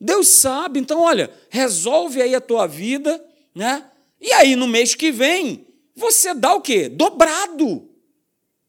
Deus 0.00 0.28
sabe. 0.28 0.80
Então, 0.80 1.02
olha, 1.02 1.30
resolve 1.50 2.22
aí 2.22 2.34
a 2.34 2.40
tua 2.40 2.66
vida, 2.66 3.22
né? 3.54 3.84
E 4.18 4.32
aí, 4.32 4.56
no 4.56 4.66
mês 4.66 4.94
que 4.94 5.12
vem, 5.12 5.66
você 5.94 6.32
dá 6.32 6.54
o 6.54 6.62
quê? 6.62 6.88
Dobrado. 6.88 7.90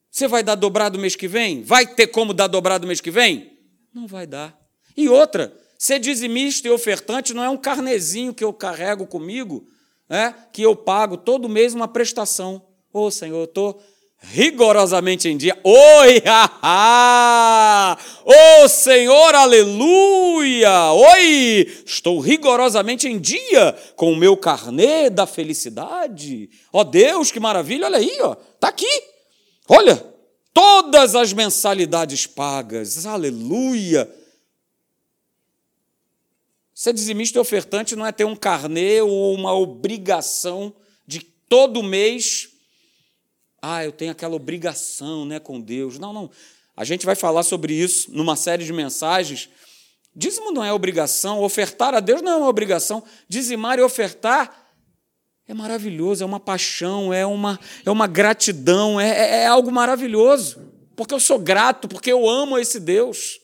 Você 0.09 0.27
vai 0.27 0.43
dar 0.43 0.55
dobrado 0.55 0.99
mês 0.99 1.15
que 1.15 1.27
vem? 1.27 1.63
Vai 1.63 1.87
ter 1.87 2.07
como 2.07 2.33
dar 2.33 2.47
dobrado 2.47 2.85
mês 2.85 2.99
que 2.99 3.09
vem? 3.09 3.57
Não 3.93 4.07
vai 4.07 4.27
dar. 4.27 4.59
E 4.97 5.07
outra, 5.07 5.57
ser 5.77 5.99
dizimista 5.99 6.67
e 6.67 6.71
ofertante 6.71 7.33
não 7.33 7.43
é 7.43 7.49
um 7.49 7.57
carnezinho 7.57 8.33
que 8.33 8.43
eu 8.43 8.51
carrego 8.51 9.07
comigo, 9.07 9.65
é, 10.09 10.33
que 10.51 10.61
eu 10.61 10.75
pago 10.75 11.15
todo 11.15 11.47
mês 11.47 11.73
uma 11.73 11.87
prestação. 11.87 12.65
Ô 12.91 13.05
oh, 13.05 13.11
Senhor, 13.11 13.37
eu 13.37 13.45
estou 13.45 13.81
rigorosamente 14.21 15.27
em 15.27 15.35
dia. 15.35 15.57
Oi! 15.63 16.23
Ô 18.23 18.63
oh, 18.63 18.67
Senhor, 18.69 19.35
aleluia! 19.35 20.91
Oi! 20.93 21.83
Estou 21.85 22.19
rigorosamente 22.19 23.07
em 23.07 23.19
dia 23.19 23.75
com 23.95 24.13
o 24.13 24.15
meu 24.15 24.37
carnê 24.37 25.09
da 25.09 25.25
felicidade. 25.25 26.49
Ó 26.71 26.81
oh, 26.81 26.83
Deus, 26.83 27.31
que 27.31 27.39
maravilha! 27.39 27.87
Olha 27.87 27.97
aí, 27.97 28.17
ó. 28.21 28.35
Tá 28.59 28.67
aqui. 28.67 29.03
Olha, 29.67 29.97
todas 30.53 31.15
as 31.15 31.33
mensalidades 31.33 32.27
pagas. 32.27 33.05
Aleluia! 33.05 34.09
Ser 36.73 36.93
dizimista 36.93 37.37
e 37.37 37.41
ofertante 37.41 37.95
não 37.95 38.05
é 38.05 38.11
ter 38.11 38.25
um 38.25 38.35
carnê 38.35 39.01
ou 39.01 39.35
uma 39.35 39.53
obrigação 39.53 40.73
de 41.05 41.21
todo 41.21 41.83
mês 41.83 42.50
ah, 43.61 43.85
eu 43.85 43.91
tenho 43.91 44.11
aquela 44.11 44.35
obrigação 44.35 45.25
né, 45.25 45.39
com 45.39 45.61
Deus. 45.61 45.99
Não, 45.99 46.11
não. 46.11 46.29
A 46.75 46.83
gente 46.83 47.05
vai 47.05 47.15
falar 47.15 47.43
sobre 47.43 47.73
isso 47.73 48.11
numa 48.11 48.35
série 48.35 48.65
de 48.65 48.73
mensagens. 48.73 49.49
Dízimo 50.15 50.51
não 50.51 50.63
é 50.63 50.73
obrigação, 50.73 51.41
ofertar 51.41 51.93
a 51.93 51.99
Deus 51.99 52.21
não 52.21 52.31
é 52.31 52.35
uma 52.37 52.49
obrigação. 52.49 53.03
Dizimar 53.27 53.77
e 53.77 53.81
ofertar 53.81 54.73
é 55.47 55.53
maravilhoso, 55.53 56.23
é 56.23 56.25
uma 56.25 56.39
paixão, 56.39 57.13
é 57.13 57.25
uma, 57.25 57.59
é 57.85 57.91
uma 57.91 58.07
gratidão, 58.07 58.99
é, 58.99 59.09
é, 59.09 59.43
é 59.43 59.47
algo 59.47 59.71
maravilhoso. 59.71 60.71
Porque 60.95 61.13
eu 61.13 61.19
sou 61.19 61.37
grato, 61.37 61.87
porque 61.87 62.11
eu 62.11 62.27
amo 62.27 62.57
esse 62.57 62.79
Deus. 62.79 63.39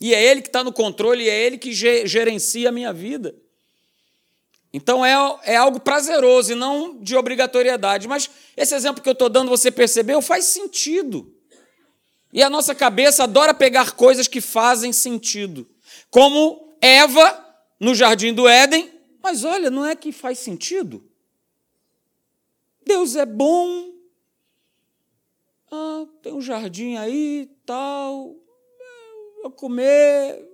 E 0.00 0.14
é 0.14 0.22
Ele 0.22 0.42
que 0.42 0.48
está 0.48 0.62
no 0.62 0.72
controle, 0.72 1.28
é 1.28 1.46
Ele 1.46 1.58
que 1.58 1.72
gerencia 1.72 2.68
a 2.68 2.72
minha 2.72 2.92
vida. 2.92 3.34
Então 4.76 5.02
é, 5.02 5.14
é 5.44 5.56
algo 5.56 5.80
prazeroso 5.80 6.52
e 6.52 6.54
não 6.54 6.98
de 7.00 7.16
obrigatoriedade. 7.16 8.06
Mas 8.06 8.28
esse 8.54 8.74
exemplo 8.74 9.02
que 9.02 9.08
eu 9.08 9.14
estou 9.14 9.30
dando, 9.30 9.48
você 9.48 9.70
percebeu, 9.70 10.20
faz 10.20 10.44
sentido. 10.44 11.34
E 12.30 12.42
a 12.42 12.50
nossa 12.50 12.74
cabeça 12.74 13.24
adora 13.24 13.54
pegar 13.54 13.92
coisas 13.92 14.28
que 14.28 14.38
fazem 14.38 14.92
sentido. 14.92 15.66
Como 16.10 16.76
Eva 16.78 17.42
no 17.80 17.94
jardim 17.94 18.34
do 18.34 18.46
Éden. 18.46 18.92
Mas 19.22 19.44
olha, 19.44 19.70
não 19.70 19.86
é 19.86 19.96
que 19.96 20.12
faz 20.12 20.40
sentido? 20.40 21.02
Deus 22.84 23.16
é 23.16 23.24
bom. 23.24 23.94
Ah, 25.72 26.04
tem 26.20 26.34
um 26.34 26.42
jardim 26.42 26.96
aí, 26.96 27.50
tal. 27.64 28.36
Vou 29.40 29.50
comer. 29.52 30.46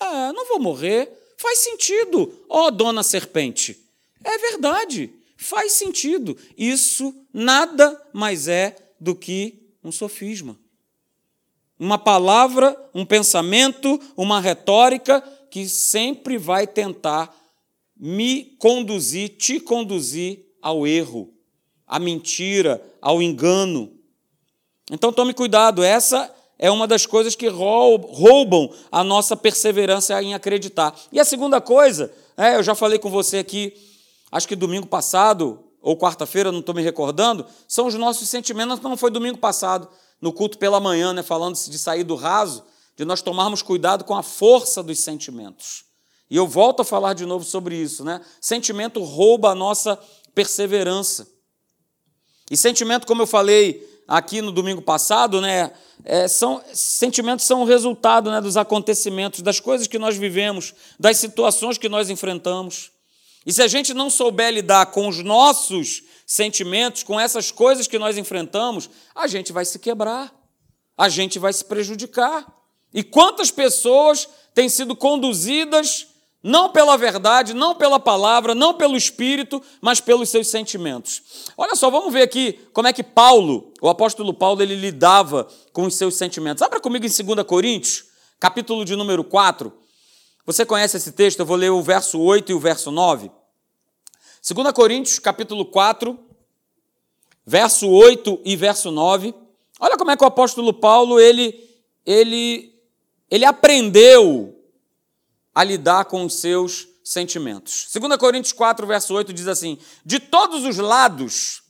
Ah, 0.00 0.32
não 0.32 0.44
vou 0.48 0.58
morrer. 0.58 1.08
Faz 1.38 1.60
sentido, 1.60 2.44
ó 2.48 2.68
dona 2.68 3.04
serpente. 3.04 3.78
É 4.24 4.38
verdade, 4.38 5.12
faz 5.36 5.72
sentido. 5.74 6.36
Isso 6.56 7.14
nada 7.32 7.96
mais 8.12 8.48
é 8.48 8.74
do 8.98 9.14
que 9.14 9.70
um 9.82 9.92
sofisma. 9.92 10.58
Uma 11.78 11.96
palavra, 11.96 12.76
um 12.92 13.06
pensamento, 13.06 14.00
uma 14.16 14.40
retórica 14.40 15.20
que 15.48 15.68
sempre 15.68 16.36
vai 16.36 16.66
tentar 16.66 17.32
me 17.96 18.56
conduzir, 18.58 19.36
te 19.36 19.60
conduzir 19.60 20.44
ao 20.60 20.88
erro, 20.88 21.32
à 21.86 22.00
mentira, 22.00 22.84
ao 23.00 23.22
engano. 23.22 23.96
Então 24.90 25.12
tome 25.12 25.32
cuidado, 25.32 25.84
essa 25.84 26.34
é 26.58 26.70
uma 26.70 26.86
das 26.86 27.06
coisas 27.06 27.36
que 27.36 27.46
roubam 27.46 28.72
a 28.90 29.04
nossa 29.04 29.36
perseverança 29.36 30.20
em 30.22 30.34
acreditar. 30.34 30.94
E 31.12 31.20
a 31.20 31.24
segunda 31.24 31.60
coisa, 31.60 32.12
é, 32.36 32.56
eu 32.56 32.62
já 32.62 32.74
falei 32.74 32.98
com 32.98 33.08
você 33.08 33.38
aqui, 33.38 33.72
acho 34.32 34.48
que 34.48 34.56
domingo 34.56 34.86
passado, 34.86 35.64
ou 35.80 35.96
quarta-feira, 35.96 36.50
não 36.50 36.58
estou 36.58 36.74
me 36.74 36.82
recordando, 36.82 37.46
são 37.68 37.86
os 37.86 37.94
nossos 37.94 38.28
sentimentos, 38.28 38.80
não 38.80 38.96
foi 38.96 39.10
domingo 39.10 39.38
passado, 39.38 39.88
no 40.20 40.32
culto 40.32 40.58
pela 40.58 40.80
manhã, 40.80 41.12
né, 41.12 41.22
falando 41.22 41.54
de 41.54 41.78
sair 41.78 42.02
do 42.02 42.16
raso, 42.16 42.64
de 42.96 43.04
nós 43.04 43.22
tomarmos 43.22 43.62
cuidado 43.62 44.02
com 44.02 44.16
a 44.16 44.22
força 44.24 44.82
dos 44.82 44.98
sentimentos. 44.98 45.84
E 46.28 46.36
eu 46.36 46.46
volto 46.46 46.80
a 46.80 46.84
falar 46.84 47.14
de 47.14 47.24
novo 47.24 47.44
sobre 47.44 47.76
isso, 47.76 48.04
né? 48.04 48.20
Sentimento 48.40 49.02
rouba 49.02 49.50
a 49.50 49.54
nossa 49.54 49.98
perseverança. 50.34 51.26
E 52.50 52.56
sentimento, 52.56 53.06
como 53.06 53.22
eu 53.22 53.26
falei 53.26 53.87
aqui 54.08 54.40
no 54.40 54.50
domingo 54.50 54.80
passado, 54.80 55.38
né, 55.38 55.70
é, 56.02 56.26
são, 56.26 56.62
sentimentos 56.72 57.44
são 57.44 57.60
o 57.60 57.66
resultado 57.66 58.30
né, 58.30 58.40
dos 58.40 58.56
acontecimentos, 58.56 59.42
das 59.42 59.60
coisas 59.60 59.86
que 59.86 59.98
nós 59.98 60.16
vivemos, 60.16 60.74
das 60.98 61.18
situações 61.18 61.76
que 61.76 61.90
nós 61.90 62.08
enfrentamos. 62.08 62.90
E 63.44 63.52
se 63.52 63.62
a 63.62 63.68
gente 63.68 63.92
não 63.92 64.08
souber 64.08 64.52
lidar 64.52 64.86
com 64.86 65.06
os 65.06 65.22
nossos 65.22 66.02
sentimentos, 66.26 67.02
com 67.02 67.20
essas 67.20 67.50
coisas 67.50 67.86
que 67.86 67.98
nós 67.98 68.16
enfrentamos, 68.16 68.88
a 69.14 69.26
gente 69.26 69.52
vai 69.52 69.66
se 69.66 69.78
quebrar, 69.78 70.32
a 70.96 71.08
gente 71.08 71.38
vai 71.38 71.52
se 71.52 71.64
prejudicar. 71.64 72.46
E 72.92 73.04
quantas 73.04 73.50
pessoas 73.50 74.28
têm 74.54 74.68
sido 74.68 74.96
conduzidas 74.96 76.06
não 76.42 76.70
pela 76.70 76.96
verdade, 76.96 77.52
não 77.52 77.74
pela 77.74 77.98
palavra, 77.98 78.54
não 78.54 78.74
pelo 78.74 78.96
espírito, 78.96 79.60
mas 79.80 80.00
pelos 80.00 80.28
seus 80.28 80.48
sentimentos. 80.48 81.22
Olha 81.56 81.74
só, 81.74 81.90
vamos 81.90 82.12
ver 82.12 82.22
aqui 82.22 82.52
como 82.72 82.86
é 82.86 82.92
que 82.92 83.02
Paulo, 83.02 83.72
o 83.80 83.88
apóstolo 83.88 84.32
Paulo, 84.32 84.62
ele 84.62 84.76
lidava 84.76 85.48
com 85.72 85.84
os 85.84 85.96
seus 85.96 86.14
sentimentos. 86.14 86.62
Abra 86.62 86.80
comigo 86.80 87.04
em 87.04 87.08
2 87.08 87.46
Coríntios, 87.46 88.04
capítulo 88.38 88.84
de 88.84 88.94
número 88.94 89.24
4. 89.24 89.72
Você 90.46 90.64
conhece 90.64 90.96
esse 90.96 91.12
texto? 91.12 91.40
Eu 91.40 91.46
vou 91.46 91.56
ler 91.56 91.70
o 91.70 91.82
verso 91.82 92.20
8 92.20 92.52
e 92.52 92.54
o 92.54 92.60
verso 92.60 92.90
9. 92.90 93.30
2 94.54 94.72
Coríntios, 94.72 95.18
capítulo 95.18 95.66
4, 95.66 96.18
verso 97.44 97.88
8 97.88 98.40
e 98.44 98.54
verso 98.54 98.90
9. 98.90 99.34
Olha 99.80 99.96
como 99.96 100.10
é 100.10 100.16
que 100.16 100.24
o 100.24 100.26
apóstolo 100.26 100.72
Paulo, 100.72 101.20
ele 101.20 101.66
ele 102.06 102.72
ele 103.30 103.44
aprendeu 103.44 104.57
a 105.58 105.64
lidar 105.64 106.04
com 106.04 106.24
os 106.24 106.34
seus 106.34 106.86
sentimentos. 107.02 107.88
2 107.92 108.16
Coríntios 108.16 108.52
4, 108.52 108.86
verso 108.86 109.12
8 109.12 109.32
diz 109.32 109.48
assim: 109.48 109.76
De 110.06 110.20
todos 110.20 110.64
os 110.64 110.76
lados, 110.76 111.64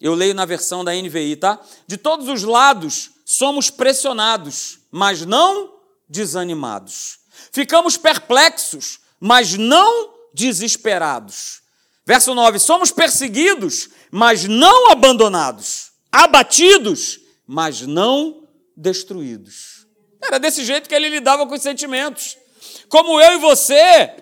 eu 0.00 0.14
leio 0.14 0.36
na 0.36 0.44
versão 0.44 0.84
da 0.84 0.92
NVI, 0.92 1.34
tá? 1.34 1.60
De 1.84 1.96
todos 1.96 2.28
os 2.28 2.44
lados 2.44 3.10
somos 3.24 3.70
pressionados, 3.70 4.78
mas 4.88 5.26
não 5.26 5.80
desanimados. 6.08 7.18
Ficamos 7.50 7.96
perplexos, 7.96 9.00
mas 9.18 9.54
não 9.54 10.14
desesperados. 10.32 11.60
Verso 12.06 12.36
9: 12.36 12.60
Somos 12.60 12.92
perseguidos, 12.92 13.88
mas 14.12 14.44
não 14.44 14.92
abandonados. 14.92 15.90
Abatidos, 16.12 17.18
mas 17.44 17.80
não 17.80 18.46
destruídos. 18.76 19.88
Era 20.22 20.38
desse 20.38 20.64
jeito 20.64 20.88
que 20.88 20.94
ele 20.94 21.08
lidava 21.08 21.44
com 21.48 21.54
os 21.54 21.62
sentimentos 21.62 22.43
como 22.88 23.20
eu 23.20 23.34
e 23.34 23.38
você. 23.38 24.12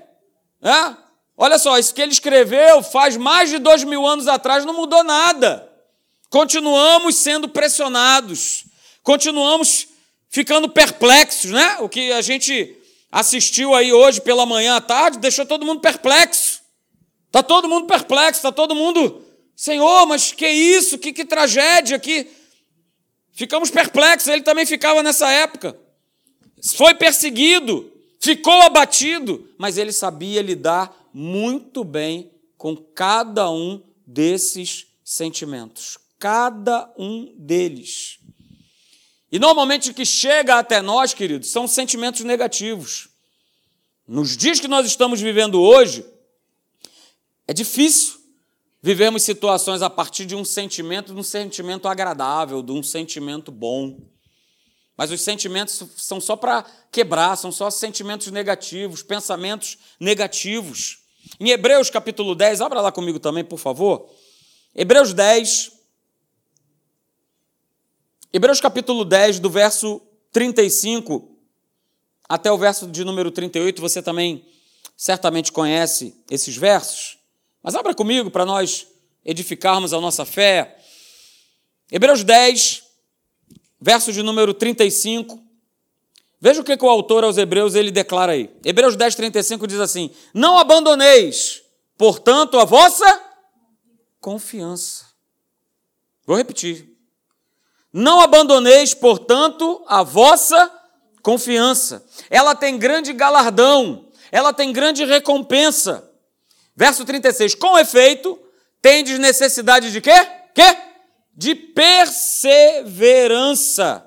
Né? 0.60 0.96
Olha 1.36 1.58
só, 1.58 1.78
isso 1.78 1.94
que 1.94 2.00
ele 2.00 2.12
escreveu 2.12 2.82
faz 2.82 3.16
mais 3.16 3.50
de 3.50 3.58
dois 3.58 3.84
mil 3.84 4.06
anos 4.06 4.28
atrás 4.28 4.64
não 4.64 4.74
mudou 4.74 5.02
nada. 5.02 5.70
Continuamos 6.30 7.16
sendo 7.16 7.48
pressionados, 7.48 8.64
continuamos 9.02 9.88
ficando 10.30 10.68
perplexos, 10.68 11.50
né? 11.50 11.76
O 11.80 11.88
que 11.88 12.10
a 12.12 12.22
gente 12.22 12.76
assistiu 13.10 13.74
aí 13.74 13.92
hoje 13.92 14.20
pela 14.20 14.46
manhã 14.46 14.76
à 14.76 14.80
tarde 14.80 15.18
deixou 15.18 15.44
todo 15.44 15.66
mundo 15.66 15.80
perplexo. 15.80 16.62
Está 17.26 17.42
todo 17.42 17.68
mundo 17.68 17.86
perplexo, 17.86 18.38
está 18.38 18.52
todo 18.52 18.74
mundo, 18.74 19.22
Senhor, 19.56 20.06
mas 20.06 20.32
que 20.32 20.48
isso? 20.48 20.98
Que, 20.98 21.12
que 21.12 21.24
tragédia, 21.24 21.98
que 21.98 22.28
Ficamos 23.32 23.70
perplexos, 23.70 24.28
ele 24.28 24.42
também 24.42 24.66
ficava 24.66 25.02
nessa 25.02 25.30
época. 25.30 25.76
Foi 26.76 26.94
perseguido, 26.94 27.91
ficou 28.22 28.62
abatido, 28.62 29.50
mas 29.58 29.76
ele 29.76 29.92
sabia 29.92 30.40
lidar 30.40 31.10
muito 31.12 31.82
bem 31.82 32.30
com 32.56 32.76
cada 32.76 33.50
um 33.50 33.82
desses 34.06 34.86
sentimentos. 35.04 35.98
Cada 36.20 36.88
um 36.96 37.34
deles. 37.36 38.20
E 39.30 39.40
normalmente 39.40 39.90
o 39.90 39.94
que 39.94 40.06
chega 40.06 40.56
até 40.56 40.80
nós, 40.80 41.12
queridos, 41.12 41.50
são 41.50 41.66
sentimentos 41.66 42.20
negativos. 42.20 43.08
Nos 44.06 44.36
dias 44.36 44.60
que 44.60 44.68
nós 44.68 44.86
estamos 44.86 45.20
vivendo 45.20 45.60
hoje, 45.60 46.04
é 47.48 47.52
difícil 47.52 48.20
vivermos 48.80 49.24
situações 49.24 49.82
a 49.82 49.90
partir 49.90 50.26
de 50.26 50.36
um 50.36 50.44
sentimento, 50.44 51.12
de 51.12 51.18
um 51.18 51.24
sentimento 51.24 51.88
agradável, 51.88 52.62
de 52.62 52.70
um 52.70 52.84
sentimento 52.84 53.50
bom. 53.50 53.98
Mas 55.02 55.10
os 55.10 55.20
sentimentos 55.20 55.82
são 55.96 56.20
só 56.20 56.36
para 56.36 56.64
quebrar, 56.92 57.34
são 57.34 57.50
só 57.50 57.68
sentimentos 57.70 58.28
negativos, 58.28 59.02
pensamentos 59.02 59.76
negativos. 59.98 61.00
Em 61.40 61.50
Hebreus 61.50 61.90
capítulo 61.90 62.36
10, 62.36 62.60
abra 62.60 62.80
lá 62.80 62.92
comigo 62.92 63.18
também, 63.18 63.42
por 63.42 63.58
favor. 63.58 64.08
Hebreus 64.72 65.12
10, 65.12 65.72
Hebreus 68.32 68.60
capítulo 68.60 69.04
10, 69.04 69.40
do 69.40 69.50
verso 69.50 70.00
35 70.30 71.36
até 72.28 72.52
o 72.52 72.56
verso 72.56 72.86
de 72.86 73.02
número 73.02 73.32
38, 73.32 73.80
você 73.80 74.00
também 74.00 74.46
certamente 74.96 75.50
conhece 75.50 76.14
esses 76.30 76.56
versos. 76.56 77.18
Mas 77.60 77.74
abra 77.74 77.92
comigo 77.92 78.30
para 78.30 78.46
nós 78.46 78.86
edificarmos 79.24 79.92
a 79.92 80.00
nossa 80.00 80.24
fé. 80.24 80.78
Hebreus 81.90 82.22
10, 82.22 82.91
verso 83.82 84.12
de 84.12 84.22
número 84.22 84.54
35. 84.54 85.42
Veja 86.40 86.60
o 86.60 86.64
que, 86.64 86.76
que 86.76 86.84
o 86.84 86.88
autor 86.88 87.24
aos 87.24 87.36
Hebreus 87.36 87.74
ele 87.74 87.90
declara 87.90 88.32
aí. 88.32 88.48
Hebreus 88.64 88.96
10, 88.96 89.14
35 89.16 89.66
diz 89.66 89.80
assim: 89.80 90.10
Não 90.32 90.56
abandoneis, 90.56 91.62
portanto, 91.98 92.58
a 92.58 92.64
vossa 92.64 93.20
confiança. 94.20 95.06
Vou 96.24 96.36
repetir. 96.36 96.88
Não 97.92 98.20
abandoneis, 98.20 98.94
portanto, 98.94 99.84
a 99.86 100.02
vossa 100.02 100.70
confiança. 101.20 102.04
Ela 102.30 102.54
tem 102.54 102.78
grande 102.78 103.12
galardão, 103.12 104.08
ela 104.30 104.52
tem 104.52 104.72
grande 104.72 105.04
recompensa. 105.04 106.08
Verso 106.74 107.04
36. 107.04 107.54
Com 107.56 107.78
efeito, 107.78 108.38
tendes 108.80 109.18
necessidade 109.18 109.92
de 109.92 110.00
quê? 110.00 110.14
Quê? 110.54 110.91
De 111.34 111.54
perseverança. 111.54 114.06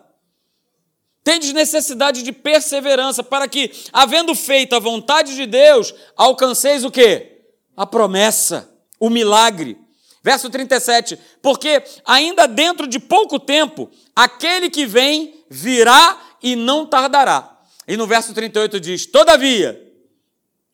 Tendes 1.23 1.53
necessidade 1.53 2.21
de 2.21 2.31
perseverança 2.31 3.23
para 3.23 3.47
que, 3.47 3.71
havendo 3.91 4.35
feito 4.35 4.75
a 4.75 4.79
vontade 4.79 5.35
de 5.35 5.47
Deus, 5.47 5.91
alcanceis 6.15 6.83
o 6.83 6.91
quê? 6.91 7.47
A 7.75 7.83
promessa, 7.85 8.69
o 8.99 9.09
milagre. 9.09 9.75
Verso 10.23 10.51
37: 10.51 11.19
Porque 11.41 11.83
ainda 12.05 12.47
dentro 12.47 12.87
de 12.87 12.99
pouco 12.99 13.39
tempo, 13.39 13.89
aquele 14.15 14.69
que 14.69 14.85
vem 14.85 15.43
virá 15.49 16.21
e 16.43 16.55
não 16.55 16.85
tardará. 16.85 17.57
E 17.87 17.97
no 17.97 18.05
verso 18.05 18.31
38 18.33 18.79
diz: 18.79 19.07
Todavia, 19.07 19.81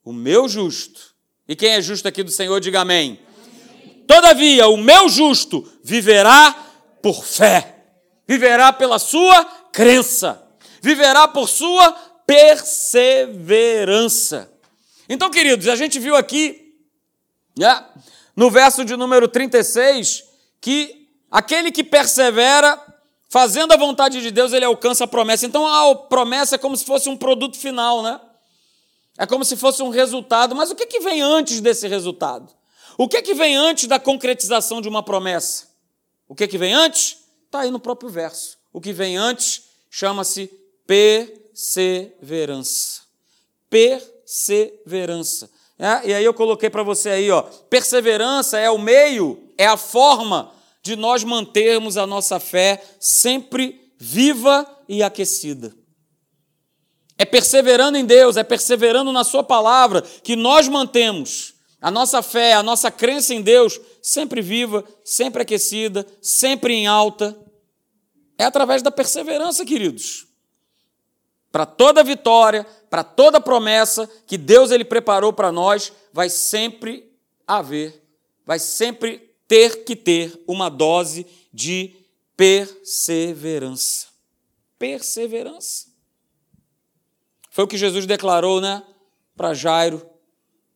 o 0.03 0.12
meu 0.12 0.50
justo, 0.50 1.15
e 1.48 1.55
quem 1.55 1.72
é 1.72 1.81
justo 1.81 2.08
aqui 2.08 2.24
do 2.24 2.31
Senhor, 2.31 2.60
diga 2.60 2.81
amém. 2.81 3.20
Todavia, 4.13 4.68
o 4.68 4.75
meu 4.75 5.08
justo 5.08 5.65
viverá 5.82 6.53
por 7.01 7.24
fé, 7.24 7.86
viverá 8.27 8.74
pela 8.74 9.00
sua 9.00 9.46
crença, 9.72 10.46
viverá 10.82 11.30
por 11.30 11.48
sua 11.48 11.94
perseverança. 12.27 14.52
Então, 15.08 15.32
queridos, 15.32 15.69
a 15.69 15.78
gente 15.78 15.97
viu 15.97 16.17
aqui, 16.17 16.76
né, 17.58 17.86
no 18.36 18.52
verso 18.52 18.84
de 18.84 18.97
número 18.97 19.30
36, 19.30 20.26
que 20.60 21.08
aquele 21.32 21.71
que 21.71 21.82
persevera 21.82 22.78
fazendo 23.30 23.71
a 23.71 23.78
vontade 23.78 24.21
de 24.21 24.30
Deus, 24.30 24.52
ele 24.52 24.65
alcança 24.65 25.06
a 25.06 25.08
promessa. 25.08 25.45
Então 25.45 25.65
a 25.65 25.95
promessa 25.95 26.56
é 26.56 26.58
como 26.58 26.76
se 26.76 26.84
fosse 26.84 27.08
um 27.08 27.15
produto 27.15 27.58
final, 27.58 28.04
né? 28.04 28.19
É 29.17 29.26
como 29.26 29.45
se 29.45 29.56
fosse 29.56 29.82
um 29.82 29.88
resultado. 29.88 30.54
Mas 30.54 30.69
o 30.69 30.76
que, 30.76 30.86
que 30.86 31.00
vem 31.00 31.21
antes 31.21 31.62
desse 31.62 31.88
resultado? 31.88 32.60
O 33.02 33.10
que, 33.10 33.20
que 33.24 33.34
vem 33.34 33.56
antes 33.56 33.88
da 33.88 34.00
concretização 34.00 34.80
de 34.80 34.88
uma 34.88 35.02
promessa? 35.02 35.66
O 36.28 36.36
que, 36.36 36.48
que 36.48 36.56
vem 36.56 36.72
antes? 36.72 37.18
Está 37.48 37.62
aí 37.62 37.72
no 37.72 37.80
próprio 37.80 38.12
verso. 38.12 38.60
O 38.72 38.80
que 38.80 38.94
vem 38.94 39.18
antes 39.18 39.64
chama-se 39.90 40.52
perseverança. 40.86 43.02
Perseverança. 43.72 45.50
É, 45.80 46.10
e 46.10 46.14
aí 46.14 46.24
eu 46.24 46.32
coloquei 46.32 46.70
para 46.70 46.84
você 46.84 47.10
aí, 47.10 47.32
ó, 47.32 47.42
perseverança 47.42 48.60
é 48.60 48.70
o 48.70 48.78
meio, 48.78 49.50
é 49.58 49.66
a 49.66 49.78
forma 49.78 50.54
de 50.84 50.96
nós 50.96 51.24
mantermos 51.24 51.98
a 51.98 52.06
nossa 52.06 52.40
fé 52.40 52.84
sempre 53.00 53.92
viva 53.98 54.64
e 54.88 55.02
aquecida. 55.02 55.74
É 57.18 57.26
perseverando 57.26 57.98
em 57.98 58.06
Deus, 58.06 58.38
é 58.38 58.44
perseverando 58.44 59.12
na 59.12 59.24
Sua 59.24 59.44
palavra 59.44 60.04
que 60.04 60.36
nós 60.36 60.68
mantemos 60.68 61.51
a 61.82 61.89
nossa 61.89 62.22
fé, 62.22 62.54
a 62.54 62.62
nossa 62.62 62.91
crença 62.91 63.34
em 63.34 63.41
Deus 63.41 63.82
sempre 64.04 64.39
viva, 64.39 64.86
sempre 65.04 65.41
aquecida, 65.41 66.06
sempre 66.22 66.74
em 66.76 66.86
alta. 66.86 67.36
É 68.38 68.44
através 68.44 68.84
da 68.84 68.91
perseverança, 68.91 69.65
queridos. 69.65 70.28
Para 71.52 71.65
toda 71.65 72.04
vitória, 72.04 72.65
para 72.88 73.04
toda 73.04 73.41
promessa 73.41 74.08
que 74.28 74.38
Deus 74.38 74.70
ele 74.70 74.86
preparou 74.86 75.34
para 75.34 75.52
nós, 75.52 75.91
vai 76.13 76.30
sempre 76.30 77.12
haver, 77.48 78.00
vai 78.46 78.60
sempre 78.60 79.34
ter 79.48 79.84
que 79.84 79.96
ter 79.96 80.39
uma 80.48 80.70
dose 80.70 81.26
de 81.52 81.96
perseverança. 82.38 84.08
Perseverança. 84.78 85.88
Foi 87.50 87.63
o 87.65 87.67
que 87.67 87.78
Jesus 87.78 88.06
declarou, 88.06 88.62
né, 88.62 88.82
para 89.36 89.54
Jairo, 89.54 90.11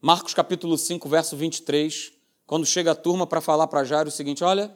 Marcos 0.06 0.36
capítulo 0.36 0.78
5, 0.78 1.10
verso 1.10 1.36
23, 1.36 2.12
quando 2.46 2.64
chega 2.64 2.92
a 2.92 2.96
turma 2.96 3.26
para 3.26 3.42
falar 3.42 3.66
para 3.66 3.84
Jairo 3.84 4.10
o 4.10 4.12
seguinte: 4.12 4.44
olha, 4.44 4.72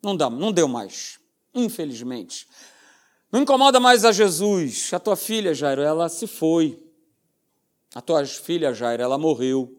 não 0.00 0.16
dá, 0.16 0.30
não 0.30 0.52
deu 0.52 0.68
mais, 0.68 1.18
infelizmente. 1.52 2.46
Não 3.32 3.42
incomoda 3.42 3.80
mais 3.80 4.04
a 4.04 4.12
Jesus. 4.12 4.94
A 4.94 5.00
tua 5.00 5.16
filha, 5.16 5.52
Jairo, 5.52 5.82
ela 5.82 6.08
se 6.08 6.28
foi. 6.28 6.80
A 7.92 8.00
tua 8.00 8.24
filha, 8.24 8.72
Jairo, 8.72 9.02
ela 9.02 9.18
morreu. 9.18 9.76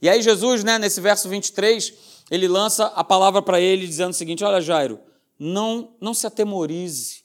E 0.00 0.08
aí 0.08 0.22
Jesus, 0.22 0.64
né, 0.64 0.78
nesse 0.78 1.02
verso 1.02 1.28
23, 1.28 1.92
ele 2.30 2.48
lança 2.48 2.86
a 2.86 3.04
palavra 3.04 3.42
para 3.42 3.60
ele 3.60 3.86
dizendo 3.86 4.12
o 4.12 4.16
seguinte: 4.16 4.42
"Olha, 4.42 4.62
Jairo, 4.62 4.98
não 5.38 5.94
não 6.00 6.14
se 6.14 6.26
atemorize. 6.26 7.24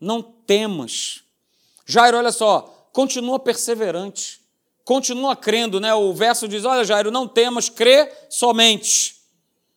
Não 0.00 0.20
temas. 0.20 1.22
Jairo, 1.86 2.18
olha 2.18 2.32
só, 2.32 2.90
continua 2.92 3.38
perseverante. 3.38 4.37
Continua 4.88 5.36
crendo, 5.36 5.78
né? 5.78 5.92
O 5.94 6.14
verso 6.14 6.48
diz: 6.48 6.64
"Olha, 6.64 6.82
Jairo, 6.82 7.10
não 7.10 7.28
temas, 7.28 7.68
crê 7.68 8.10
somente." 8.30 9.16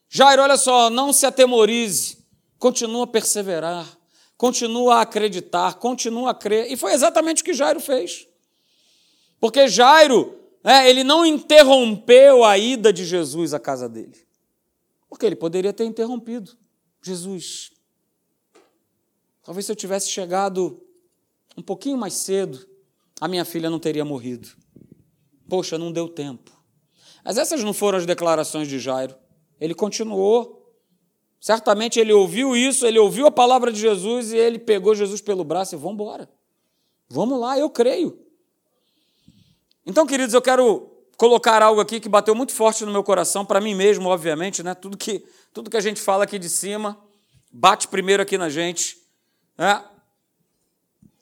Jairo, 0.10 0.42
olha 0.42 0.56
só, 0.56 0.90
não 0.90 1.12
se 1.12 1.26
atemorize. 1.26 2.18
Continua 2.58 3.04
a 3.04 3.08
perseverar 3.08 4.02
continua 4.42 4.96
a 4.96 5.02
acreditar, 5.02 5.76
continua 5.76 6.32
a 6.32 6.34
crer. 6.34 6.72
E 6.72 6.76
foi 6.76 6.94
exatamente 6.94 7.44
o 7.44 7.46
que 7.46 7.54
Jairo 7.54 7.80
fez. 7.80 8.28
Porque 9.40 9.68
Jairo, 9.68 10.36
né, 10.64 10.90
ele 10.90 11.04
não 11.04 11.24
interrompeu 11.24 12.44
a 12.44 12.58
ida 12.58 12.92
de 12.92 13.06
Jesus 13.06 13.54
à 13.54 13.60
casa 13.60 13.88
dele. 13.88 14.18
Porque 15.08 15.28
ele 15.28 15.36
poderia 15.36 15.72
ter 15.72 15.86
interrompido. 15.86 16.58
Jesus, 17.04 17.72
talvez 19.44 19.68
se 19.68 19.72
eu 19.72 19.76
tivesse 19.76 20.10
chegado 20.10 20.82
um 21.56 21.62
pouquinho 21.62 21.98
mais 21.98 22.16
cedo, 22.16 22.68
a 23.20 23.28
minha 23.28 23.46
filha 23.46 23.70
não 23.70 23.78
teria 23.78 24.04
morrido. 24.04 24.50
Poxa, 25.52 25.78
não 25.78 25.92
deu 25.92 26.08
tempo. 26.08 26.50
Mas 27.26 27.38
essas 27.38 27.62
não 27.62 27.74
foram 27.74 27.98
as 27.98 28.06
declarações 28.06 28.70
de 28.70 28.80
Jairo. 28.80 29.14
Ele 29.60 29.76
continuou 29.76 30.62
Certamente 31.42 32.00
ele 32.00 32.14
ouviu 32.14 32.56
isso, 32.56 32.86
ele 32.86 33.00
ouviu 33.00 33.26
a 33.26 33.32
palavra 33.32 33.72
de 33.72 33.80
Jesus 33.80 34.32
e 34.32 34.38
ele 34.38 34.60
pegou 34.60 34.94
Jesus 34.94 35.22
pelo 35.22 35.44
braço 35.44 35.74
e 35.74 35.78
vamos 35.78 35.96
embora. 35.96 36.30
Vamos 37.10 37.40
lá, 37.40 37.58
eu 37.58 37.68
creio. 37.68 38.16
Então, 39.84 40.06
queridos, 40.06 40.36
eu 40.36 40.42
quero 40.42 40.88
colocar 41.18 41.64
algo 41.64 41.82
aqui 41.82 42.00
que 42.00 42.08
bateu 42.08 42.36
muito 42.36 42.54
forte 42.54 42.86
no 42.86 42.92
meu 42.92 43.04
coração, 43.04 43.44
para 43.44 43.60
mim 43.60 43.74
mesmo, 43.74 44.08
obviamente, 44.08 44.62
né? 44.62 44.76
Tudo 44.76 44.96
que, 44.96 45.26
tudo 45.52 45.68
que 45.68 45.78
a 45.78 45.82
gente 45.82 46.00
fala 46.00 46.26
aqui 46.26 46.38
de 46.38 46.48
cima 46.48 46.96
bate 47.52 47.88
primeiro 47.88 48.22
aqui 48.22 48.38
na 48.38 48.48
gente. 48.48 49.00
Né? 49.58 49.84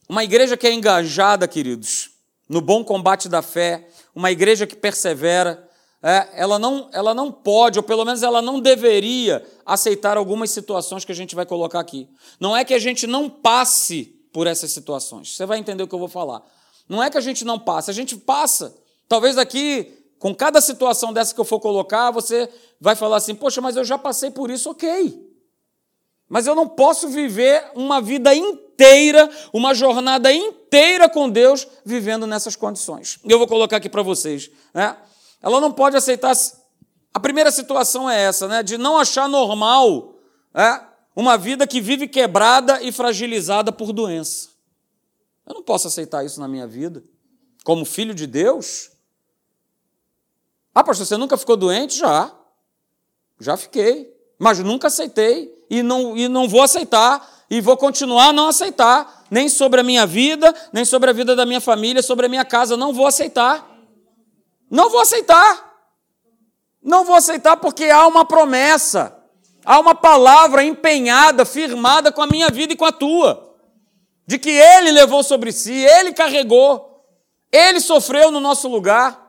Uma 0.09 0.25
igreja 0.25 0.57
que 0.57 0.67
é 0.67 0.73
engajada, 0.73 1.47
queridos, 1.47 2.09
no 2.49 2.59
bom 2.59 2.83
combate 2.83 3.29
da 3.29 3.41
fé, 3.41 3.87
uma 4.19 4.31
igreja 4.31 4.67
que 4.67 4.75
persevera, 4.75 5.65
é, 6.03 6.27
ela, 6.33 6.59
não, 6.59 6.89
ela 6.91 7.13
não 7.13 7.31
pode, 7.31 7.79
ou 7.79 7.83
pelo 7.83 8.03
menos 8.03 8.21
ela 8.21 8.41
não 8.41 8.59
deveria 8.59 9.45
aceitar 9.65 10.17
algumas 10.17 10.51
situações 10.51 11.05
que 11.05 11.11
a 11.13 11.15
gente 11.15 11.35
vai 11.35 11.45
colocar 11.45 11.79
aqui. 11.79 12.05
Não 12.37 12.55
é 12.55 12.65
que 12.65 12.73
a 12.73 12.79
gente 12.79 13.07
não 13.07 13.29
passe 13.29 14.13
por 14.33 14.45
essas 14.45 14.71
situações. 14.71 15.33
Você 15.33 15.45
vai 15.45 15.57
entender 15.57 15.83
o 15.83 15.87
que 15.87 15.95
eu 15.95 15.99
vou 15.99 16.09
falar. 16.09 16.43
Não 16.87 17.01
é 17.01 17.09
que 17.09 17.17
a 17.17 17.21
gente 17.21 17.45
não 17.45 17.57
passe, 17.57 17.89
a 17.89 17.93
gente 17.93 18.17
passa. 18.17 18.75
Talvez 19.07 19.37
aqui, 19.37 19.89
com 20.19 20.35
cada 20.35 20.59
situação 20.59 21.13
dessa 21.13 21.33
que 21.33 21.39
eu 21.39 21.45
for 21.45 21.61
colocar, 21.61 22.11
você 22.11 22.49
vai 22.79 22.97
falar 22.97 23.17
assim: 23.17 23.33
Poxa, 23.33 23.61
mas 23.61 23.77
eu 23.77 23.85
já 23.85 23.97
passei 23.97 24.29
por 24.29 24.51
isso, 24.51 24.69
ok. 24.69 25.28
Mas 26.29 26.45
eu 26.45 26.53
não 26.53 26.67
posso 26.67 27.09
viver 27.09 27.71
uma 27.73 27.99
vida 27.99 28.35
inteira, 28.35 29.27
uma 29.51 29.73
jornada 29.73 30.31
inteira 30.31 31.09
com 31.09 31.27
Deus, 31.27 31.67
vivendo 31.83 32.27
nessas 32.27 32.55
condições. 32.55 33.19
Eu 33.27 33.39
vou 33.39 33.47
colocar 33.47 33.77
aqui 33.77 33.89
para 33.89 34.03
vocês. 34.03 34.51
Né? 34.71 34.95
Ela 35.41 35.59
não 35.59 35.71
pode 35.71 35.97
aceitar. 35.97 36.37
A 37.11 37.19
primeira 37.19 37.49
situação 37.49 38.07
é 38.07 38.21
essa, 38.21 38.47
né? 38.47 38.61
De 38.61 38.77
não 38.77 38.99
achar 38.99 39.27
normal 39.27 40.13
é, 40.53 40.79
uma 41.15 41.35
vida 41.35 41.65
que 41.65 41.81
vive 41.81 42.07
quebrada 42.07 42.79
e 42.83 42.91
fragilizada 42.91 43.71
por 43.71 43.91
doença. 43.91 44.49
Eu 45.47 45.55
não 45.55 45.63
posso 45.63 45.87
aceitar 45.87 46.23
isso 46.23 46.39
na 46.39 46.47
minha 46.47 46.67
vida. 46.67 47.03
Como 47.63 47.83
filho 47.83 48.13
de 48.13 48.27
Deus. 48.27 48.91
Ah, 50.75 50.83
pastor, 50.83 51.07
você 51.07 51.17
nunca 51.17 51.35
ficou 51.37 51.57
doente? 51.57 51.97
Já. 51.97 52.31
Já 53.39 53.57
fiquei. 53.57 54.15
Mas 54.37 54.59
nunca 54.59 54.87
aceitei 54.87 55.58
e 55.69 55.83
não, 55.83 56.17
e 56.17 56.27
não 56.27 56.47
vou 56.47 56.61
aceitar 56.61 57.39
e 57.49 57.59
vou 57.59 57.75
continuar 57.75 58.27
a 58.27 58.33
não 58.33 58.47
aceitar, 58.47 59.25
nem 59.31 59.49
sobre 59.49 59.79
a 59.79 59.83
minha 59.83 60.05
vida, 60.05 60.53
nem 60.71 60.85
sobre 60.85 61.09
a 61.09 61.13
vida 61.13 61.35
da 61.35 61.45
minha 61.45 61.59
família, 61.59 62.01
sobre 62.01 62.27
a 62.27 62.29
minha 62.29 62.45
casa. 62.45 62.77
Não 62.77 62.93
vou 62.93 63.07
aceitar. 63.07 63.67
Não 64.69 64.89
vou 64.89 65.01
aceitar. 65.01 65.67
Não 66.81 67.03
vou 67.03 67.15
aceitar 67.15 67.57
porque 67.57 67.85
há 67.85 68.05
uma 68.07 68.23
promessa, 68.23 69.17
há 69.65 69.79
uma 69.79 69.93
palavra 69.93 70.63
empenhada, 70.63 71.43
firmada 71.43 72.11
com 72.11 72.21
a 72.21 72.27
minha 72.27 72.49
vida 72.49 72.73
e 72.73 72.75
com 72.75 72.85
a 72.85 72.91
tua, 72.91 73.53
de 74.25 74.37
que 74.37 74.49
Ele 74.49 74.91
levou 74.91 75.21
sobre 75.21 75.51
si, 75.51 75.73
Ele 75.73 76.13
carregou, 76.13 77.03
Ele 77.51 77.81
sofreu 77.81 78.31
no 78.31 78.39
nosso 78.39 78.67
lugar. 78.69 79.28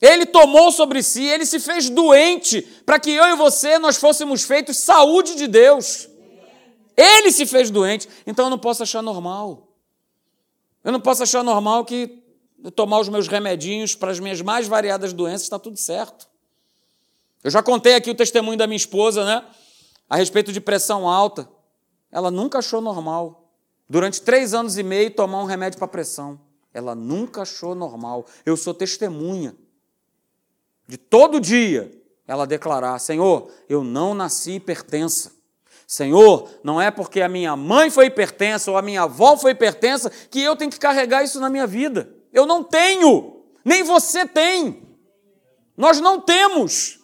Ele 0.00 0.24
tomou 0.24 0.72
sobre 0.72 1.02
si, 1.02 1.24
ele 1.24 1.44
se 1.44 1.60
fez 1.60 1.90
doente 1.90 2.62
para 2.86 2.98
que 2.98 3.10
eu 3.10 3.24
e 3.26 3.36
você 3.36 3.78
nós 3.78 3.96
fôssemos 3.96 4.42
feitos 4.42 4.78
saúde 4.78 5.34
de 5.34 5.46
Deus. 5.46 6.08
Ele 6.96 7.30
se 7.30 7.44
fez 7.44 7.70
doente, 7.70 8.08
então 8.26 8.46
eu 8.46 8.50
não 8.50 8.58
posso 8.58 8.82
achar 8.82 9.02
normal. 9.02 9.68
Eu 10.82 10.90
não 10.90 11.00
posso 11.00 11.22
achar 11.22 11.42
normal 11.42 11.84
que 11.84 12.22
eu 12.64 12.70
tomar 12.70 12.98
os 13.00 13.08
meus 13.08 13.28
remedinhos 13.28 13.94
para 13.94 14.10
as 14.10 14.18
minhas 14.18 14.40
mais 14.40 14.66
variadas 14.66 15.12
doenças, 15.12 15.42
está 15.42 15.58
tudo 15.58 15.76
certo. 15.76 16.26
Eu 17.44 17.50
já 17.50 17.62
contei 17.62 17.94
aqui 17.94 18.10
o 18.10 18.14
testemunho 18.14 18.56
da 18.56 18.66
minha 18.66 18.76
esposa, 18.76 19.24
né? 19.24 19.44
A 20.08 20.16
respeito 20.16 20.52
de 20.52 20.60
pressão 20.60 21.08
alta. 21.08 21.48
Ela 22.10 22.30
nunca 22.30 22.58
achou 22.58 22.80
normal. 22.80 23.50
Durante 23.88 24.20
três 24.20 24.52
anos 24.52 24.76
e 24.76 24.82
meio, 24.82 25.10
tomar 25.10 25.42
um 25.42 25.46
remédio 25.46 25.78
para 25.78 25.88
pressão. 25.88 26.40
Ela 26.72 26.94
nunca 26.94 27.42
achou 27.42 27.74
normal. 27.74 28.26
Eu 28.44 28.56
sou 28.56 28.74
testemunha 28.74 29.54
de 30.90 30.98
todo 30.98 31.40
dia 31.40 31.90
ela 32.26 32.46
declarar: 32.46 32.98
Senhor, 32.98 33.48
eu 33.68 33.84
não 33.84 34.12
nasci 34.12 34.52
hipertensa. 34.52 35.32
Senhor, 35.86 36.48
não 36.62 36.80
é 36.80 36.90
porque 36.90 37.20
a 37.20 37.28
minha 37.28 37.56
mãe 37.56 37.90
foi 37.90 38.06
hipertensa 38.06 38.70
ou 38.70 38.76
a 38.76 38.82
minha 38.82 39.02
avó 39.02 39.36
foi 39.36 39.52
hipertensa 39.52 40.10
que 40.30 40.40
eu 40.40 40.56
tenho 40.56 40.70
que 40.70 40.78
carregar 40.78 41.22
isso 41.22 41.40
na 41.40 41.48
minha 41.48 41.66
vida. 41.66 42.12
Eu 42.32 42.46
não 42.46 42.62
tenho, 42.62 43.44
nem 43.64 43.82
você 43.82 44.26
tem. 44.26 44.82
Nós 45.76 46.00
não 46.00 46.20
temos. 46.20 47.00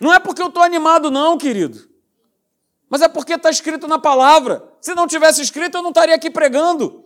Não 0.00 0.12
é 0.12 0.18
porque 0.18 0.42
eu 0.42 0.48
estou 0.48 0.62
animado, 0.62 1.10
não, 1.10 1.38
querido. 1.38 1.88
Mas 2.88 3.02
é 3.02 3.08
porque 3.08 3.34
está 3.34 3.50
escrito 3.50 3.88
na 3.88 3.98
palavra. 3.98 4.62
Se 4.80 4.94
não 4.94 5.06
tivesse 5.06 5.40
escrito, 5.40 5.78
eu 5.78 5.82
não 5.82 5.90
estaria 5.90 6.14
aqui 6.14 6.30
pregando. 6.30 7.03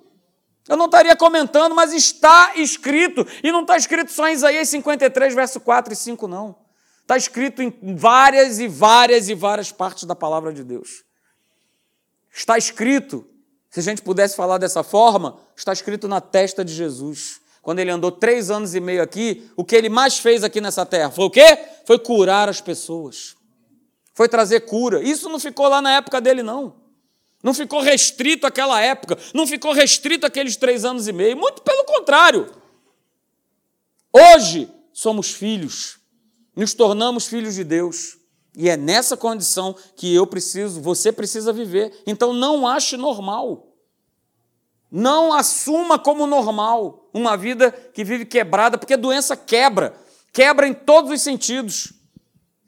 Eu 0.68 0.76
não 0.76 0.84
estaria 0.84 1.16
comentando, 1.16 1.74
mas 1.74 1.92
está 1.92 2.52
escrito. 2.56 3.26
E 3.42 3.50
não 3.50 3.62
está 3.62 3.76
escrito 3.76 4.12
só 4.12 4.28
em 4.28 4.34
Isaías 4.34 4.68
53, 4.68 5.34
verso 5.34 5.60
4 5.60 5.92
e 5.92 5.96
5, 5.96 6.28
não. 6.28 6.56
Está 7.00 7.16
escrito 7.16 7.62
em 7.62 7.72
várias 7.96 8.58
e 8.58 8.68
várias 8.68 9.28
e 9.28 9.34
várias 9.34 9.72
partes 9.72 10.04
da 10.04 10.14
palavra 10.14 10.52
de 10.52 10.62
Deus. 10.62 11.04
Está 12.30 12.58
escrito 12.58 13.26
se 13.70 13.80
a 13.80 13.82
gente 13.82 14.02
pudesse 14.02 14.34
falar 14.34 14.58
dessa 14.58 14.82
forma, 14.82 15.38
está 15.56 15.72
escrito 15.72 16.08
na 16.08 16.20
testa 16.20 16.64
de 16.64 16.72
Jesus. 16.72 17.40
Quando 17.62 17.80
ele 17.80 17.90
andou 17.90 18.10
três 18.10 18.50
anos 18.50 18.74
e 18.74 18.80
meio 18.80 19.02
aqui, 19.02 19.50
o 19.56 19.64
que 19.64 19.76
ele 19.76 19.88
mais 19.88 20.18
fez 20.18 20.42
aqui 20.42 20.60
nessa 20.60 20.86
terra 20.86 21.10
foi 21.10 21.24
o 21.24 21.30
quê? 21.30 21.58
Foi 21.86 21.98
curar 21.98 22.48
as 22.48 22.60
pessoas. 22.60 23.36
Foi 24.14 24.28
trazer 24.28 24.60
cura. 24.60 25.02
Isso 25.02 25.28
não 25.28 25.38
ficou 25.38 25.68
lá 25.68 25.82
na 25.82 25.96
época 25.96 26.20
dele, 26.20 26.42
não. 26.42 26.87
Não 27.42 27.54
ficou 27.54 27.80
restrito 27.80 28.46
àquela 28.46 28.80
época. 28.80 29.16
Não 29.32 29.46
ficou 29.46 29.72
restrito 29.72 30.26
àqueles 30.26 30.56
três 30.56 30.84
anos 30.84 31.06
e 31.06 31.12
meio. 31.12 31.36
Muito 31.36 31.62
pelo 31.62 31.84
contrário. 31.84 32.52
Hoje 34.12 34.70
somos 34.92 35.32
filhos. 35.32 35.98
Nos 36.56 36.74
tornamos 36.74 37.26
filhos 37.26 37.54
de 37.54 37.62
Deus. 37.62 38.18
E 38.56 38.68
é 38.68 38.76
nessa 38.76 39.16
condição 39.16 39.76
que 39.96 40.12
eu 40.12 40.26
preciso, 40.26 40.80
você 40.80 41.12
precisa 41.12 41.52
viver. 41.52 42.02
Então 42.06 42.32
não 42.32 42.66
ache 42.66 42.96
normal. 42.96 43.68
Não 44.90 45.32
assuma 45.32 45.98
como 45.98 46.26
normal 46.26 47.08
uma 47.12 47.36
vida 47.36 47.70
que 47.70 48.02
vive 48.02 48.24
quebrada, 48.24 48.78
porque 48.78 48.96
doença 48.96 49.36
quebra. 49.36 49.94
Quebra 50.32 50.66
em 50.66 50.74
todos 50.74 51.12
os 51.12 51.20
sentidos. 51.20 51.92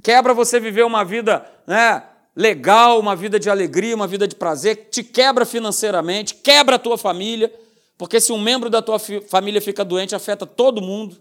Quebra 0.02 0.33
você 0.33 0.61
viver 0.61 0.85
uma 0.85 1.04
vida 1.04 1.44
né, 1.66 2.04
legal, 2.40 2.98
uma 2.98 3.14
vida 3.14 3.38
de 3.38 3.50
alegria, 3.50 3.94
uma 3.94 4.07
vida 4.07 4.26
de 4.26 4.35
prazer, 4.35 4.88
te 4.90 5.05
quebra 5.05 5.44
financeiramente, 5.44 6.37
quebra 6.37 6.76
a 6.76 6.79
tua 6.79 6.96
família, 6.96 7.53
porque 7.98 8.18
se 8.18 8.33
um 8.33 8.40
membro 8.40 8.70
da 8.70 8.81
tua 8.81 8.98
família 8.98 9.61
fica 9.61 9.85
doente, 9.85 10.14
afeta 10.14 10.46
todo 10.46 10.81
mundo. 10.81 11.20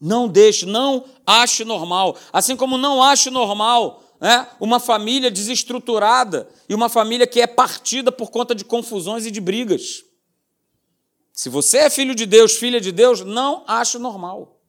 Não 0.00 0.26
deixe, 0.26 0.66
não 0.66 1.04
ache 1.24 1.64
normal. 1.64 2.16
Assim 2.32 2.56
como 2.56 2.76
não 2.76 3.00
ache 3.00 3.30
normal 3.30 4.02
né, 4.20 4.48
uma 4.58 4.80
família 4.80 5.30
desestruturada 5.30 6.48
e 6.68 6.74
uma 6.74 6.88
família 6.88 7.26
que 7.26 7.40
é 7.40 7.46
partida 7.46 8.10
por 8.10 8.32
conta 8.32 8.56
de 8.56 8.64
confusões 8.64 9.26
e 9.26 9.30
de 9.30 9.40
brigas. 9.40 10.02
Se 11.32 11.48
você 11.48 11.78
é 11.78 11.90
filho 11.90 12.16
de 12.16 12.26
Deus, 12.26 12.56
filha 12.56 12.80
de 12.80 12.90
Deus, 12.90 13.20
não 13.20 13.62
ache 13.64 13.96
normal. 13.96 14.60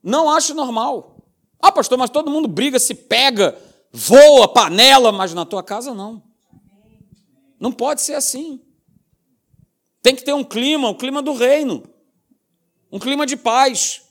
Não 0.00 0.30
ache 0.30 0.54
normal. 0.54 1.16
Ah, 1.60 1.72
pastor, 1.72 1.98
mas 1.98 2.10
todo 2.10 2.30
mundo 2.30 2.46
briga, 2.46 2.78
se 2.78 2.94
pega, 2.94 3.58
voa, 3.92 4.48
panela, 4.48 5.10
mas 5.12 5.34
na 5.34 5.44
tua 5.44 5.62
casa 5.62 5.94
não. 5.94 6.22
Não 7.58 7.72
pode 7.72 8.02
ser 8.02 8.14
assim. 8.14 8.60
Tem 10.02 10.14
que 10.14 10.24
ter 10.24 10.32
um 10.32 10.44
clima, 10.44 10.88
o 10.88 10.92
um 10.92 10.94
clima 10.94 11.20
do 11.20 11.32
reino. 11.32 11.82
Um 12.90 12.98
clima 12.98 13.26
de 13.26 13.36
paz. 13.36 14.02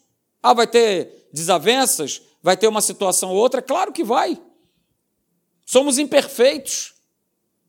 Ah, 0.42 0.54
vai 0.54 0.68
ter 0.68 1.30
desavenças? 1.32 2.22
Vai 2.42 2.56
ter 2.58 2.68
uma 2.68 2.82
situação 2.82 3.32
ou 3.32 3.38
outra? 3.38 3.62
Claro 3.62 3.92
que 3.92 4.04
vai. 4.04 4.40
Somos 5.66 5.98
imperfeitos. 5.98 6.94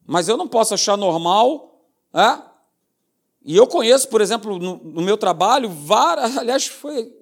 Mas 0.07 0.29
eu 0.29 0.37
não 0.37 0.49
posso 0.49 0.75
achar 0.75 0.97
normal. 0.97 1.85
É? 2.15 2.43
E 3.45 3.57
eu 3.57 3.67
conheço, 3.67 4.09
por 4.09 4.21
exemplo, 4.21 4.59
no, 4.59 4.77
no 4.77 5.03
meu 5.03 5.17
trabalho, 5.17 5.71
várias. 5.71 6.37
Aliás, 6.39 6.67
foi, 6.67 7.13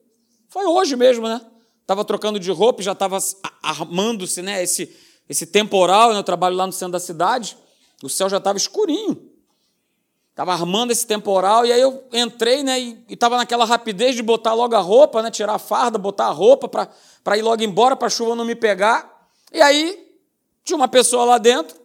foi 0.49 0.65
hoje 0.65 0.97
mesmo, 0.97 1.29
né? 1.29 1.41
Estava 1.87 2.05
trocando 2.05 2.41
de 2.41 2.51
roupa, 2.51 2.83
já 2.83 2.91
estava 2.91 3.17
armando-se 3.63 4.43
né, 4.43 4.61
esse, 4.61 4.93
esse 5.29 5.47
temporal. 5.47 6.13
Né? 6.13 6.19
Eu 6.19 6.25
trabalho 6.25 6.57
lá 6.57 6.67
no 6.67 6.73
centro 6.73 6.91
da 6.91 6.99
cidade. 6.99 7.57
O 8.03 8.09
céu 8.09 8.29
já 8.29 8.39
estava 8.39 8.59
escurinho. 8.59 9.31
Estava 10.31 10.53
armando 10.53 10.91
esse 10.91 11.07
temporal, 11.07 11.65
e 11.65 11.73
aí 11.73 11.81
eu 11.81 12.05
entrei, 12.13 12.63
né? 12.65 12.79
E 12.79 13.05
estava 13.09 13.37
naquela 13.39 13.65
rapidez 13.65 14.17
de 14.17 14.23
botar 14.23 14.53
logo 14.53 14.75
a 14.75 14.81
roupa, 14.81 15.23
né? 15.23 15.31
Tirar 15.31 15.55
a 15.55 15.59
farda, 15.59 15.97
botar 15.97 16.27
a 16.27 16.31
roupa 16.31 16.69
para 16.69 17.39
ir 17.39 17.43
logo 17.43 17.63
embora, 17.63 17.97
para 17.97 18.09
a 18.09 18.11
chuva 18.11 18.35
não 18.35 18.45
me 18.45 18.57
pegar. 18.57 19.31
E 19.51 19.63
aí 19.63 20.13
tinha 20.65 20.77
uma 20.77 20.89
pessoa 20.89 21.25
lá 21.25 21.39
dentro 21.39 21.79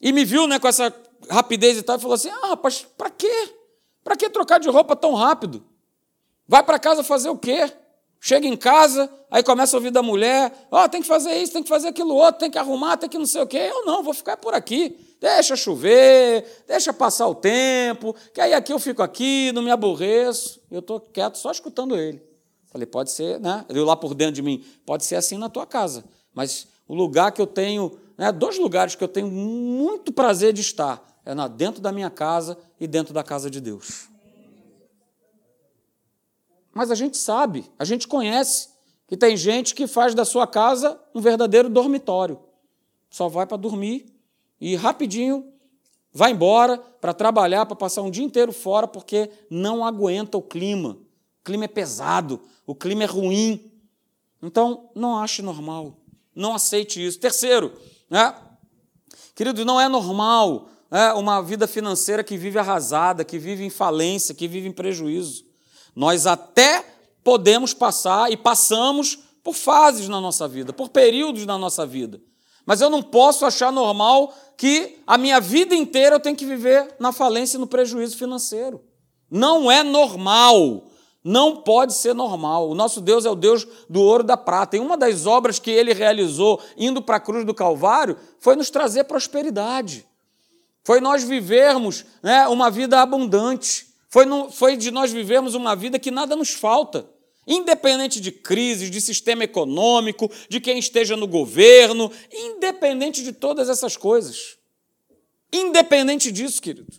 e 0.00 0.12
me 0.12 0.24
viu, 0.24 0.48
né, 0.48 0.58
com 0.58 0.66
essa 0.68 0.92
rapidez 1.30 1.78
e 1.78 1.82
tal, 1.82 1.96
e 1.96 2.00
falou 2.00 2.14
assim: 2.16 2.28
Ah, 2.28 2.48
rapaz, 2.48 2.84
para 2.98 3.08
quê? 3.08 3.54
Para 4.02 4.16
que 4.16 4.28
trocar 4.28 4.58
de 4.58 4.68
roupa 4.68 4.96
tão 4.96 5.14
rápido? 5.14 5.64
Vai 6.46 6.62
para 6.64 6.78
casa 6.78 7.04
fazer 7.04 7.30
o 7.30 7.38
quê? 7.38 7.72
Chega 8.20 8.48
em 8.48 8.56
casa, 8.56 9.08
aí 9.30 9.42
começa 9.42 9.76
a 9.76 9.78
ouvir 9.78 9.90
da 9.90 10.02
mulher: 10.02 10.52
Ó, 10.70 10.84
oh, 10.84 10.88
tem 10.88 11.00
que 11.00 11.06
fazer 11.06 11.36
isso, 11.36 11.52
tem 11.52 11.62
que 11.62 11.68
fazer 11.68 11.88
aquilo 11.88 12.14
outro, 12.14 12.40
tem 12.40 12.50
que 12.50 12.58
arrumar, 12.58 12.96
tem 12.96 13.08
que 13.08 13.18
não 13.18 13.26
sei 13.26 13.42
o 13.42 13.46
quê. 13.46 13.58
Eu 13.70 13.84
não, 13.84 14.02
vou 14.02 14.12
ficar 14.12 14.36
por 14.36 14.54
aqui. 14.54 14.98
Deixa 15.20 15.56
chover, 15.56 16.64
deixa 16.66 16.92
passar 16.92 17.26
o 17.26 17.34
tempo, 17.34 18.14
que 18.32 18.40
aí 18.40 18.54
aqui 18.54 18.72
eu 18.72 18.78
fico 18.78 19.02
aqui, 19.02 19.50
não 19.52 19.62
me 19.62 19.70
aborreço. 19.70 20.60
Eu 20.70 20.80
estou 20.80 21.00
quieto 21.00 21.36
só 21.38 21.50
escutando 21.50 21.96
ele. 21.96 22.22
Falei, 22.66 22.86
pode 22.86 23.10
ser, 23.10 23.40
né? 23.40 23.64
Eu 23.68 23.84
lá 23.84 23.96
por 23.96 24.14
dentro 24.14 24.34
de 24.34 24.42
mim, 24.42 24.64
pode 24.84 25.04
ser 25.04 25.16
assim 25.16 25.38
na 25.38 25.48
tua 25.48 25.66
casa. 25.66 26.04
Mas 26.34 26.68
o 26.86 26.94
lugar 26.94 27.32
que 27.32 27.40
eu 27.40 27.46
tenho, 27.46 27.98
né, 28.16 28.30
dois 28.30 28.58
lugares 28.58 28.94
que 28.94 29.02
eu 29.02 29.08
tenho 29.08 29.28
muito 29.28 30.12
prazer 30.12 30.52
de 30.52 30.60
estar, 30.60 31.04
é 31.24 31.34
dentro 31.48 31.80
da 31.80 31.92
minha 31.92 32.10
casa 32.10 32.56
e 32.78 32.86
dentro 32.86 33.12
da 33.12 33.22
casa 33.22 33.50
de 33.50 33.60
Deus. 33.60 34.08
Mas 36.78 36.92
a 36.92 36.94
gente 36.94 37.16
sabe, 37.16 37.68
a 37.76 37.84
gente 37.84 38.06
conhece 38.06 38.68
que 39.08 39.16
tem 39.16 39.36
gente 39.36 39.74
que 39.74 39.88
faz 39.88 40.14
da 40.14 40.24
sua 40.24 40.46
casa 40.46 40.96
um 41.12 41.20
verdadeiro 41.20 41.68
dormitório. 41.68 42.38
Só 43.10 43.28
vai 43.28 43.46
para 43.46 43.56
dormir 43.56 44.06
e 44.60 44.76
rapidinho 44.76 45.52
vai 46.12 46.30
embora 46.30 46.78
para 46.78 47.12
trabalhar, 47.12 47.66
para 47.66 47.74
passar 47.74 48.02
um 48.02 48.10
dia 48.12 48.22
inteiro 48.22 48.52
fora, 48.52 48.86
porque 48.86 49.28
não 49.50 49.84
aguenta 49.84 50.38
o 50.38 50.42
clima. 50.42 50.90
O 51.40 51.44
clima 51.44 51.64
é 51.64 51.66
pesado, 51.68 52.40
o 52.64 52.76
clima 52.76 53.02
é 53.02 53.06
ruim. 53.06 53.72
Então, 54.40 54.88
não 54.94 55.18
ache 55.18 55.42
normal. 55.42 55.98
Não 56.32 56.54
aceite 56.54 57.04
isso. 57.04 57.18
Terceiro, 57.18 57.72
né? 58.08 58.36
querido, 59.34 59.64
não 59.64 59.80
é 59.80 59.88
normal 59.88 60.70
é, 60.92 61.12
uma 61.14 61.42
vida 61.42 61.66
financeira 61.66 62.22
que 62.22 62.36
vive 62.36 62.56
arrasada, 62.56 63.24
que 63.24 63.36
vive 63.36 63.64
em 63.64 63.70
falência, 63.70 64.32
que 64.32 64.46
vive 64.46 64.68
em 64.68 64.72
prejuízo. 64.72 65.47
Nós 65.98 66.28
até 66.28 66.84
podemos 67.24 67.74
passar 67.74 68.30
e 68.30 68.36
passamos 68.36 69.18
por 69.42 69.52
fases 69.52 70.08
na 70.08 70.20
nossa 70.20 70.46
vida, 70.46 70.72
por 70.72 70.90
períodos 70.90 71.44
na 71.44 71.58
nossa 71.58 71.84
vida. 71.84 72.20
Mas 72.64 72.80
eu 72.80 72.88
não 72.88 73.02
posso 73.02 73.44
achar 73.44 73.72
normal 73.72 74.32
que 74.56 75.00
a 75.04 75.18
minha 75.18 75.40
vida 75.40 75.74
inteira 75.74 76.14
eu 76.14 76.20
tenho 76.20 76.36
que 76.36 76.46
viver 76.46 76.94
na 77.00 77.10
falência 77.10 77.56
e 77.56 77.60
no 77.60 77.66
prejuízo 77.66 78.16
financeiro. 78.16 78.80
Não 79.28 79.68
é 79.68 79.82
normal. 79.82 80.84
Não 81.24 81.56
pode 81.56 81.94
ser 81.94 82.14
normal. 82.14 82.70
O 82.70 82.76
nosso 82.76 83.00
Deus 83.00 83.24
é 83.24 83.30
o 83.30 83.34
Deus 83.34 83.66
do 83.90 84.00
ouro 84.00 84.22
e 84.22 84.26
da 84.28 84.36
prata. 84.36 84.76
E 84.76 84.80
uma 84.80 84.96
das 84.96 85.26
obras 85.26 85.58
que 85.58 85.72
ele 85.72 85.92
realizou 85.92 86.60
indo 86.76 87.02
para 87.02 87.16
a 87.16 87.20
cruz 87.20 87.44
do 87.44 87.52
Calvário 87.52 88.16
foi 88.38 88.54
nos 88.54 88.70
trazer 88.70 89.02
prosperidade. 89.02 90.06
Foi 90.84 91.00
nós 91.00 91.24
vivermos 91.24 92.04
né, 92.22 92.46
uma 92.46 92.70
vida 92.70 93.02
abundante. 93.02 93.87
Foi, 94.08 94.24
no, 94.24 94.50
foi 94.50 94.76
de 94.76 94.90
nós 94.90 95.12
vivermos 95.12 95.54
uma 95.54 95.76
vida 95.76 95.98
que 95.98 96.10
nada 96.10 96.34
nos 96.34 96.50
falta. 96.50 97.08
Independente 97.46 98.20
de 98.20 98.30
crises, 98.30 98.90
de 98.90 99.00
sistema 99.00 99.44
econômico, 99.44 100.30
de 100.48 100.60
quem 100.60 100.78
esteja 100.78 101.16
no 101.16 101.26
governo, 101.26 102.10
independente 102.30 103.22
de 103.22 103.32
todas 103.32 103.68
essas 103.68 103.96
coisas. 103.96 104.58
Independente 105.52 106.30
disso, 106.30 106.60
querido. 106.60 106.92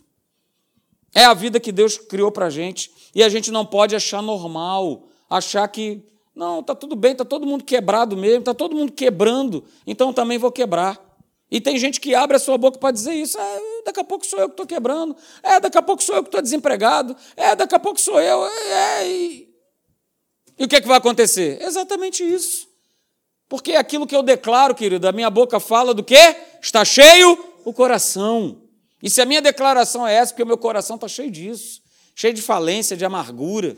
É 1.14 1.24
a 1.24 1.34
vida 1.34 1.58
que 1.60 1.72
Deus 1.72 1.98
criou 1.98 2.30
para 2.30 2.46
a 2.46 2.50
gente 2.50 2.90
e 3.14 3.22
a 3.22 3.28
gente 3.28 3.50
não 3.50 3.66
pode 3.66 3.94
achar 3.96 4.22
normal, 4.22 5.08
achar 5.28 5.66
que, 5.68 6.02
não, 6.34 6.60
está 6.60 6.74
tudo 6.74 6.94
bem, 6.94 7.12
está 7.12 7.24
todo 7.24 7.46
mundo 7.46 7.64
quebrado 7.64 8.16
mesmo, 8.16 8.40
está 8.40 8.54
todo 8.54 8.76
mundo 8.76 8.92
quebrando, 8.92 9.64
então 9.86 10.12
também 10.12 10.38
vou 10.38 10.52
quebrar. 10.52 11.09
E 11.50 11.60
tem 11.60 11.76
gente 11.78 12.00
que 12.00 12.14
abre 12.14 12.36
a 12.36 12.40
sua 12.40 12.56
boca 12.56 12.78
para 12.78 12.92
dizer 12.92 13.12
isso. 13.12 13.38
É, 13.38 13.82
daqui 13.84 13.98
a 13.98 14.04
pouco 14.04 14.24
sou 14.24 14.38
eu 14.38 14.48
que 14.48 14.52
estou 14.52 14.66
quebrando. 14.66 15.16
É, 15.42 15.58
daqui 15.58 15.76
a 15.76 15.82
pouco 15.82 16.02
sou 16.02 16.14
eu 16.14 16.22
que 16.22 16.28
estou 16.28 16.40
desempregado. 16.40 17.16
É, 17.36 17.56
daqui 17.56 17.74
a 17.74 17.78
pouco 17.78 18.00
sou 18.00 18.20
eu. 18.20 18.46
É, 18.46 19.08
e... 19.08 19.48
e 20.58 20.64
o 20.64 20.68
que, 20.68 20.76
é 20.76 20.80
que 20.80 20.86
vai 20.86 20.98
acontecer? 20.98 21.60
Exatamente 21.60 22.22
isso. 22.22 22.68
Porque 23.48 23.72
aquilo 23.72 24.06
que 24.06 24.14
eu 24.14 24.22
declaro, 24.22 24.76
querido, 24.76 25.08
a 25.08 25.12
minha 25.12 25.28
boca 25.28 25.58
fala 25.58 25.92
do 25.92 26.04
quê? 26.04 26.36
Está 26.62 26.84
cheio 26.84 27.52
o 27.64 27.72
coração. 27.72 28.62
E 29.02 29.10
se 29.10 29.20
a 29.20 29.26
minha 29.26 29.42
declaração 29.42 30.06
é 30.06 30.14
essa, 30.14 30.32
porque 30.32 30.44
o 30.44 30.46
meu 30.46 30.58
coração 30.58 30.94
está 30.94 31.08
cheio 31.08 31.32
disso, 31.32 31.82
cheio 32.14 32.32
de 32.32 32.42
falência, 32.42 32.96
de 32.96 33.04
amargura. 33.04 33.76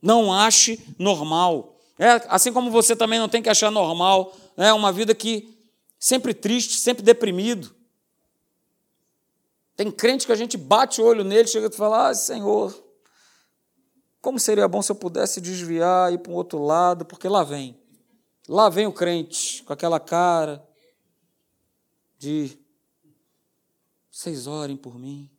Não 0.00 0.32
ache 0.32 0.78
normal. 0.96 1.76
É, 1.98 2.22
assim 2.28 2.52
como 2.52 2.70
você 2.70 2.94
também 2.94 3.18
não 3.18 3.28
tem 3.28 3.42
que 3.42 3.48
achar 3.48 3.70
normal 3.70 4.32
é 4.56 4.72
uma 4.72 4.92
vida 4.92 5.14
que 5.14 5.51
sempre 6.02 6.34
triste, 6.34 6.80
sempre 6.80 7.00
deprimido. 7.00 7.72
Tem 9.76 9.88
crente 9.88 10.26
que 10.26 10.32
a 10.32 10.36
gente 10.36 10.56
bate 10.56 11.00
o 11.00 11.04
olho 11.04 11.22
nele, 11.22 11.46
chega 11.46 11.68
e 11.68 11.76
fala: 11.76 12.08
ah, 12.08 12.14
Senhor, 12.14 12.74
como 14.20 14.40
seria 14.40 14.66
bom 14.66 14.82
se 14.82 14.90
eu 14.90 14.96
pudesse 14.96 15.40
desviar 15.40 16.10
e 16.10 16.16
ir 16.16 16.18
para 16.18 16.32
um 16.32 16.34
outro 16.34 16.60
lado, 16.60 17.04
porque 17.04 17.28
lá 17.28 17.44
vem. 17.44 17.80
Lá 18.48 18.68
vem 18.68 18.88
o 18.88 18.92
crente 18.92 19.62
com 19.62 19.72
aquela 19.72 20.00
cara 20.00 20.66
de 22.18 22.58
Seis 24.10 24.46
orem 24.46 24.76
por 24.76 24.98
mim. 24.98 25.30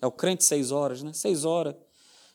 É 0.00 0.06
o 0.06 0.12
crente 0.12 0.44
seis 0.44 0.70
horas, 0.70 1.02
né? 1.02 1.12
Seis 1.12 1.44
horas. 1.44 1.74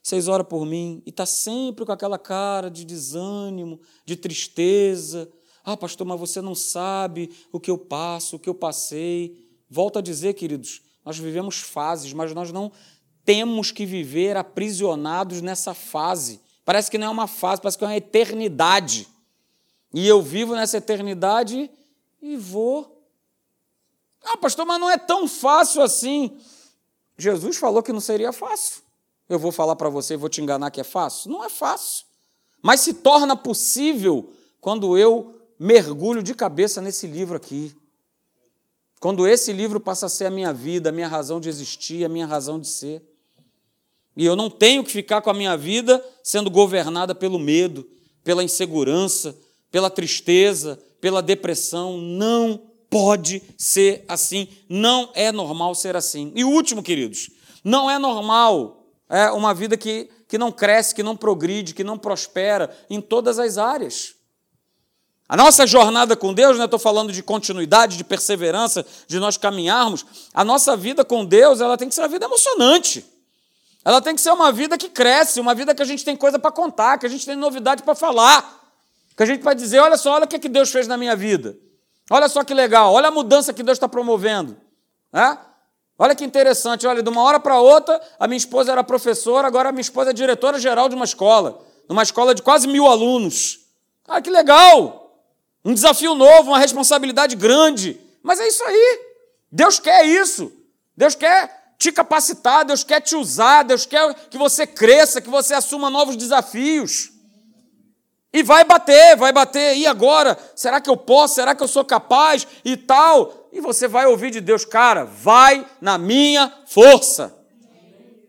Seis 0.03 0.27
horas 0.27 0.45
por 0.45 0.65
mim. 0.65 1.01
E 1.05 1.09
está 1.11 1.25
sempre 1.25 1.85
com 1.85 1.91
aquela 1.93 2.17
cara 2.17 2.69
de 2.69 2.83
desânimo, 2.83 3.79
de 4.03 4.17
tristeza. 4.17 5.31
Ah, 5.69 5.75
pastor, 5.75 6.07
mas 6.07 6.17
você 6.17 6.39
não 6.39 6.55
sabe 6.55 7.29
o 7.51 7.59
que 7.59 7.69
eu 7.69 7.77
passo, 7.77 8.37
o 8.37 8.39
que 8.39 8.47
eu 8.47 8.55
passei. 8.55 9.37
Volto 9.69 9.99
a 9.99 10.01
dizer, 10.01 10.33
queridos, 10.33 10.81
nós 11.03 11.19
vivemos 11.19 11.59
fases, 11.59 12.13
mas 12.13 12.33
nós 12.33 12.53
não 12.53 12.71
temos 13.25 13.69
que 13.69 13.85
viver 13.85 14.37
aprisionados 14.37 15.41
nessa 15.41 15.73
fase. 15.73 16.39
Parece 16.63 16.89
que 16.89 16.97
não 16.97 17.07
é 17.07 17.09
uma 17.09 17.27
fase, 17.27 17.61
parece 17.61 17.77
que 17.77 17.83
é 17.83 17.87
uma 17.87 17.97
eternidade. 17.97 19.09
E 19.93 20.07
eu 20.07 20.21
vivo 20.21 20.55
nessa 20.55 20.77
eternidade 20.77 21.69
e 22.21 22.37
vou 22.37 23.03
ah, 24.23 24.37
pastor, 24.37 24.65
mas 24.65 24.79
não 24.79 24.89
é 24.89 24.97
tão 24.97 25.27
fácil 25.27 25.81
assim. 25.81 26.37
Jesus 27.17 27.57
falou 27.57 27.83
que 27.83 27.91
não 27.91 27.99
seria 27.99 28.31
fácil. 28.31 28.81
Eu 29.27 29.37
vou 29.37 29.51
falar 29.51 29.75
para 29.75 29.89
você 29.89 30.13
e 30.13 30.17
vou 30.17 30.29
te 30.29 30.41
enganar 30.41 30.71
que 30.71 30.79
é 30.79 30.85
fácil? 30.85 31.29
Não 31.29 31.43
é 31.43 31.49
fácil. 31.49 32.05
Mas 32.61 32.79
se 32.79 32.93
torna 32.93 33.35
possível 33.35 34.31
quando 34.61 34.97
eu 34.97 35.36
mergulho 35.59 36.21
de 36.21 36.33
cabeça 36.33 36.81
nesse 36.81 37.07
livro 37.07 37.35
aqui. 37.35 37.75
Quando 38.99 39.27
esse 39.27 39.53
livro 39.53 39.79
passa 39.79 40.07
a 40.07 40.09
ser 40.09 40.25
a 40.25 40.31
minha 40.31 40.51
vida, 40.51 40.89
a 40.89 40.91
minha 40.91 41.07
razão 41.07 41.39
de 41.39 41.49
existir, 41.49 42.03
a 42.03 42.09
minha 42.09 42.25
razão 42.25 42.59
de 42.59 42.67
ser. 42.67 43.01
E 44.15 44.25
eu 44.25 44.35
não 44.35 44.49
tenho 44.49 44.83
que 44.83 44.91
ficar 44.91 45.21
com 45.21 45.29
a 45.29 45.33
minha 45.33 45.55
vida 45.55 46.03
sendo 46.23 46.49
governada 46.49 47.13
pelo 47.13 47.37
medo, 47.37 47.87
pela 48.23 48.43
insegurança, 48.43 49.37
pela 49.71 49.89
tristeza, 49.89 50.79
pela 50.99 51.21
depressão. 51.21 51.97
Não 51.97 52.59
pode 52.89 53.43
ser 53.57 54.03
assim, 54.07 54.47
não 54.67 55.11
é 55.13 55.31
normal 55.31 55.75
ser 55.75 55.95
assim. 55.95 56.31
E 56.35 56.43
o 56.43 56.49
último, 56.49 56.81
queridos, 56.81 57.29
não 57.63 57.89
é 57.89 57.99
normal 57.99 58.77
é 59.09 59.31
uma 59.31 59.53
vida 59.53 59.77
que, 59.77 60.09
que 60.27 60.37
não 60.37 60.51
cresce, 60.51 60.93
que 60.93 61.03
não 61.03 61.15
progride, 61.15 61.73
que 61.73 61.83
não 61.83 61.97
prospera 61.97 62.75
em 62.89 62.99
todas 62.99 63.39
as 63.39 63.57
áreas. 63.57 64.15
A 65.29 65.35
nossa 65.35 65.67
jornada 65.67 66.15
com 66.15 66.33
Deus, 66.33 66.57
né, 66.57 66.65
estou 66.65 66.79
falando 66.79 67.11
de 67.11 67.21
continuidade, 67.21 67.97
de 67.97 68.03
perseverança, 68.03 68.85
de 69.07 69.19
nós 69.19 69.35
caminharmos, 69.35 70.05
a 70.33 70.45
nossa 70.45 70.77
vida 70.77 71.03
com 71.03 71.25
Deus 71.25 71.59
ela 71.59 71.77
tem 71.77 71.89
que 71.89 71.95
ser 71.95 72.01
uma 72.01 72.07
vida 72.07 72.25
emocionante. 72.25 73.05
Ela 73.83 74.01
tem 74.01 74.15
que 74.15 74.21
ser 74.21 74.31
uma 74.31 74.51
vida 74.51 74.77
que 74.77 74.89
cresce, 74.89 75.39
uma 75.39 75.53
vida 75.53 75.75
que 75.75 75.81
a 75.81 75.85
gente 75.85 76.03
tem 76.03 76.15
coisa 76.15 76.39
para 76.39 76.51
contar, 76.51 76.97
que 76.97 77.05
a 77.05 77.09
gente 77.09 77.25
tem 77.25 77.35
novidade 77.35 77.83
para 77.83 77.95
falar, 77.95 78.61
que 79.15 79.23
a 79.23 79.25
gente 79.25 79.41
vai 79.41 79.55
dizer: 79.55 79.79
olha 79.79 79.97
só, 79.97 80.13
olha 80.13 80.25
o 80.25 80.27
que, 80.27 80.39
que 80.39 80.49
Deus 80.49 80.69
fez 80.71 80.87
na 80.87 80.97
minha 80.97 81.15
vida. 81.15 81.57
Olha 82.09 82.29
só 82.29 82.43
que 82.43 82.53
legal, 82.53 82.93
olha 82.93 83.09
a 83.09 83.11
mudança 83.11 83.53
que 83.53 83.63
Deus 83.63 83.77
está 83.77 83.87
promovendo. 83.87 84.57
Né? 85.11 85.37
Olha 85.99 86.15
que 86.15 86.23
interessante, 86.23 86.85
olha, 86.85 87.01
de 87.01 87.09
uma 87.09 87.21
hora 87.21 87.39
para 87.39 87.59
outra, 87.59 87.99
a 88.19 88.27
minha 88.27 88.37
esposa 88.37 88.71
era 88.71 88.83
professora, 88.83 89.47
agora 89.47 89.69
a 89.69 89.71
minha 89.71 89.81
esposa 89.81 90.11
é 90.11 90.13
diretora-geral 90.13 90.87
de 90.87 90.95
uma 90.95 91.05
escola, 91.05 91.59
numa 91.89 92.03
escola 92.03 92.35
de 92.35 92.41
quase 92.41 92.67
mil 92.67 92.87
alunos. 92.87 93.59
Ah, 94.07 94.21
que 94.21 94.29
legal! 94.29 95.06
Um 95.63 95.73
desafio 95.73 96.15
novo, 96.15 96.51
uma 96.51 96.59
responsabilidade 96.59 97.35
grande. 97.35 97.99
Mas 98.23 98.39
é 98.39 98.47
isso 98.47 98.63
aí. 98.63 98.99
Deus 99.51 99.79
quer 99.79 100.05
isso. 100.05 100.51
Deus 100.95 101.15
quer 101.15 101.75
te 101.77 101.91
capacitar, 101.91 102.65
Deus 102.65 102.83
quer 102.83 103.01
te 103.01 103.15
usar, 103.15 103.63
Deus 103.63 103.85
quer 103.85 104.13
que 104.29 104.37
você 104.37 104.65
cresça, 104.65 105.21
que 105.21 105.29
você 105.29 105.53
assuma 105.53 105.89
novos 105.89 106.15
desafios. 106.15 107.11
E 108.33 108.43
vai 108.43 108.63
bater, 108.63 109.15
vai 109.15 109.31
bater. 109.31 109.77
E 109.77 109.87
agora? 109.87 110.37
Será 110.55 110.81
que 110.81 110.89
eu 110.89 110.97
posso? 110.97 111.35
Será 111.35 111.55
que 111.55 111.63
eu 111.63 111.67
sou 111.67 111.85
capaz? 111.85 112.47
E 112.63 112.75
tal. 112.75 113.49
E 113.51 113.61
você 113.61 113.87
vai 113.87 114.05
ouvir 114.05 114.31
de 114.31 114.41
Deus, 114.41 114.65
cara, 114.65 115.05
vai 115.05 115.65
na 115.79 115.97
minha 115.97 116.53
força. 116.67 117.33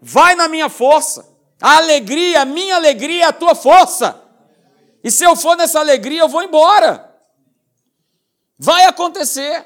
Vai 0.00 0.34
na 0.34 0.48
minha 0.48 0.68
força. 0.68 1.26
A 1.60 1.76
alegria, 1.78 2.42
a 2.42 2.44
minha 2.44 2.76
alegria 2.76 3.24
é 3.24 3.26
a 3.26 3.32
tua 3.32 3.54
força. 3.54 4.22
E 5.02 5.10
se 5.10 5.24
eu 5.24 5.34
for 5.34 5.56
nessa 5.56 5.80
alegria, 5.80 6.20
eu 6.20 6.28
vou 6.28 6.42
embora. 6.42 7.07
Vai 8.58 8.84
acontecer. 8.84 9.64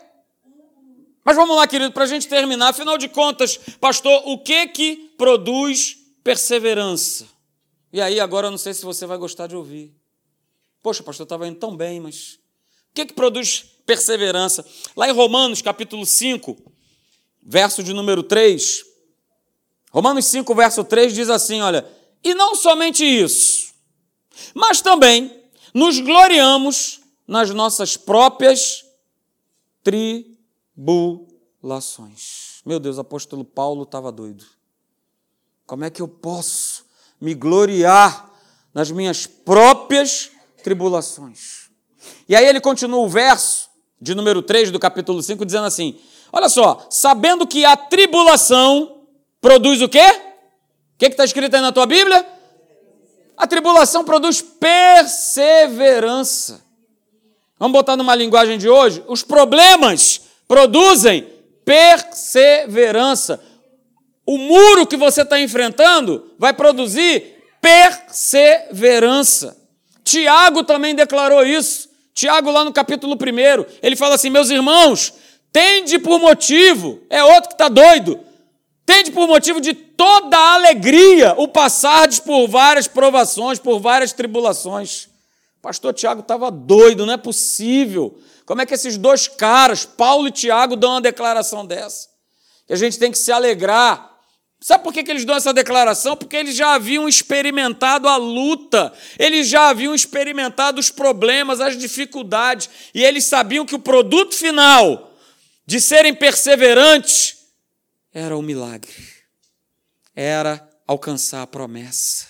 Mas 1.24 1.37
vamos 1.37 1.57
lá, 1.57 1.66
querido, 1.66 1.92
para 1.92 2.05
a 2.05 2.07
gente 2.07 2.28
terminar. 2.28 2.68
Afinal 2.68 2.98
de 2.98 3.09
contas, 3.09 3.57
pastor, 3.81 4.22
o 4.26 4.38
que 4.38 4.66
que 4.68 5.14
produz 5.16 5.96
perseverança? 6.22 7.26
E 7.92 8.00
aí, 8.00 8.20
agora 8.20 8.48
eu 8.48 8.50
não 8.50 8.59
sei 8.59 8.74
se 8.74 8.85
você 8.85 9.07
vai 9.07 9.16
gostar 9.16 9.46
de 9.46 9.57
ouvir. 9.57 9.94
Poxa, 10.83 11.02
pastor, 11.02 11.24
estava 11.24 11.46
indo 11.46 11.59
tão 11.59 11.76
bem, 11.76 12.00
mas 12.00 12.38
o 12.90 12.94
que, 12.94 13.07
que 13.07 13.12
produz 13.14 13.64
perseverança? 13.87 14.66
Lá 14.96 15.09
em 15.09 15.12
Romanos, 15.12 15.62
capítulo 15.62 16.05
5, 16.05 16.57
verso 17.42 17.83
de 17.83 17.92
número 17.92 18.22
3, 18.22 18.85
Romanos 19.92 20.24
5, 20.24 20.55
verso 20.55 20.83
3 20.83 21.14
diz 21.14 21.28
assim: 21.28 21.61
olha, 21.61 21.87
e 22.24 22.35
não 22.35 22.55
somente 22.55 23.05
isso, 23.05 23.74
mas 24.55 24.81
também 24.81 25.31
nos 25.74 26.00
gloriamos 26.00 27.02
nas 27.26 27.50
nossas 27.50 27.96
próprias 27.96 28.85
tribulações. 29.82 32.62
Meu 32.64 32.78
Deus, 32.78 32.98
o 32.98 33.00
apóstolo 33.00 33.44
Paulo 33.44 33.82
estava 33.82 34.12
doido. 34.12 34.44
Como 35.66 35.85
é 35.85 35.90
que 35.90 36.00
eu 36.02 36.08
posso 36.08 36.85
me 37.20 37.35
gloriar 37.35 38.30
nas 38.74 38.90
minhas 38.90 39.26
próprias 39.26 40.30
tribulações. 40.62 41.70
E 42.28 42.35
aí 42.35 42.46
ele 42.46 42.61
continua 42.61 43.00
o 43.00 43.08
verso 43.08 43.70
de 44.00 44.14
número 44.14 44.40
3 44.42 44.70
do 44.70 44.78
capítulo 44.78 45.22
5, 45.22 45.44
dizendo 45.44 45.66
assim: 45.66 45.98
Olha 46.32 46.48
só, 46.48 46.87
sabendo 46.90 47.46
que 47.46 47.62
a 47.64 47.76
tribulação 47.76 49.02
produz 49.40 49.82
o 49.82 49.88
quê? 49.88 50.04
O 50.94 50.98
que 50.98 51.06
está 51.06 51.24
escrito 51.24 51.54
aí 51.54 51.61
na 51.61 51.70
tua 51.72 51.87
Bíblia? 51.87 52.26
A 53.37 53.46
tribulação 53.46 54.04
produz 54.04 54.42
perseverança. 54.42 56.61
Vamos 57.62 57.79
botar 57.79 57.96
numa 57.96 58.16
linguagem 58.16 58.59
de 58.59 58.68
hoje? 58.68 59.05
Os 59.07 59.22
problemas 59.22 60.22
produzem 60.48 61.29
perseverança. 61.64 63.40
O 64.27 64.37
muro 64.37 64.85
que 64.85 64.96
você 64.96 65.22
está 65.22 65.40
enfrentando 65.40 66.33
vai 66.37 66.53
produzir 66.53 67.37
perseverança. 67.61 69.57
Tiago 70.03 70.64
também 70.64 70.92
declarou 70.92 71.46
isso. 71.46 71.88
Tiago, 72.12 72.51
lá 72.51 72.64
no 72.64 72.72
capítulo 72.72 73.14
1, 73.14 73.16
ele 73.81 73.94
fala 73.94 74.16
assim: 74.16 74.29
Meus 74.29 74.51
irmãos, 74.51 75.14
tende 75.53 76.01
por 76.01 76.18
motivo, 76.18 76.98
é 77.09 77.22
outro 77.22 77.51
que 77.51 77.55
está 77.55 77.68
doido, 77.68 78.18
tende 78.85 79.12
por 79.12 79.29
motivo 79.29 79.61
de 79.61 79.72
toda 79.72 80.37
alegria 80.37 81.37
o 81.37 81.46
passardes 81.46 82.18
por 82.18 82.48
várias 82.48 82.88
provações, 82.88 83.61
por 83.61 83.79
várias 83.79 84.12
tribulações. 84.12 85.12
Pastor 85.62 85.94
Tiago 85.94 86.20
estava 86.20 86.51
doido, 86.51 87.07
não 87.07 87.14
é 87.14 87.16
possível. 87.16 88.20
Como 88.44 88.61
é 88.61 88.66
que 88.66 88.75
esses 88.75 88.98
dois 88.98 89.29
caras, 89.29 89.87
Paulo 89.87 90.29
e 90.29 90.33
Tiago, 90.33 90.77
dão 90.77 90.90
uma 90.90 91.01
declaração 91.01 91.64
dessa? 91.64 92.09
Que 92.66 92.72
a 92.72 92.77
gente 92.77 92.98
tem 92.98 93.11
que 93.11 93.18
se 93.18 93.31
alegrar 93.31 94.12
Sabe 94.62 94.85
por 94.85 94.92
que, 94.92 95.03
que 95.03 95.11
eles 95.11 95.25
dão 95.25 95.35
essa 95.35 95.53
declaração? 95.53 96.16
Porque 96.16 96.37
eles 96.37 96.55
já 96.55 96.75
haviam 96.75 97.09
experimentado 97.09 98.07
a 98.07 98.16
luta, 98.16 98.92
eles 99.18 99.48
já 99.48 99.70
haviam 99.70 99.92
experimentado 99.92 100.79
os 100.79 100.88
problemas, 100.88 101.61
as 101.61 101.77
dificuldades, 101.77 102.70
e 102.94 103.03
eles 103.03 103.25
sabiam 103.25 103.66
que 103.66 103.75
o 103.75 103.81
produto 103.81 104.37
final 104.37 105.16
de 105.66 105.81
serem 105.81 106.14
perseverantes 106.14 107.38
era 108.14 108.37
o 108.37 108.42
milagre, 108.42 108.94
era 110.14 110.64
alcançar 110.87 111.42
a 111.42 111.46
promessa. 111.46 112.29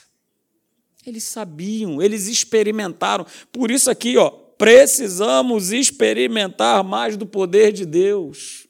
Eles 1.06 1.24
sabiam, 1.24 2.00
eles 2.00 2.28
experimentaram. 2.28 3.26
Por 3.50 3.70
isso 3.70 3.90
aqui, 3.90 4.16
ó, 4.16 4.30
precisamos 4.30 5.72
experimentar 5.72 6.84
mais 6.84 7.16
do 7.16 7.26
poder 7.26 7.72
de 7.72 7.84
Deus. 7.84 8.68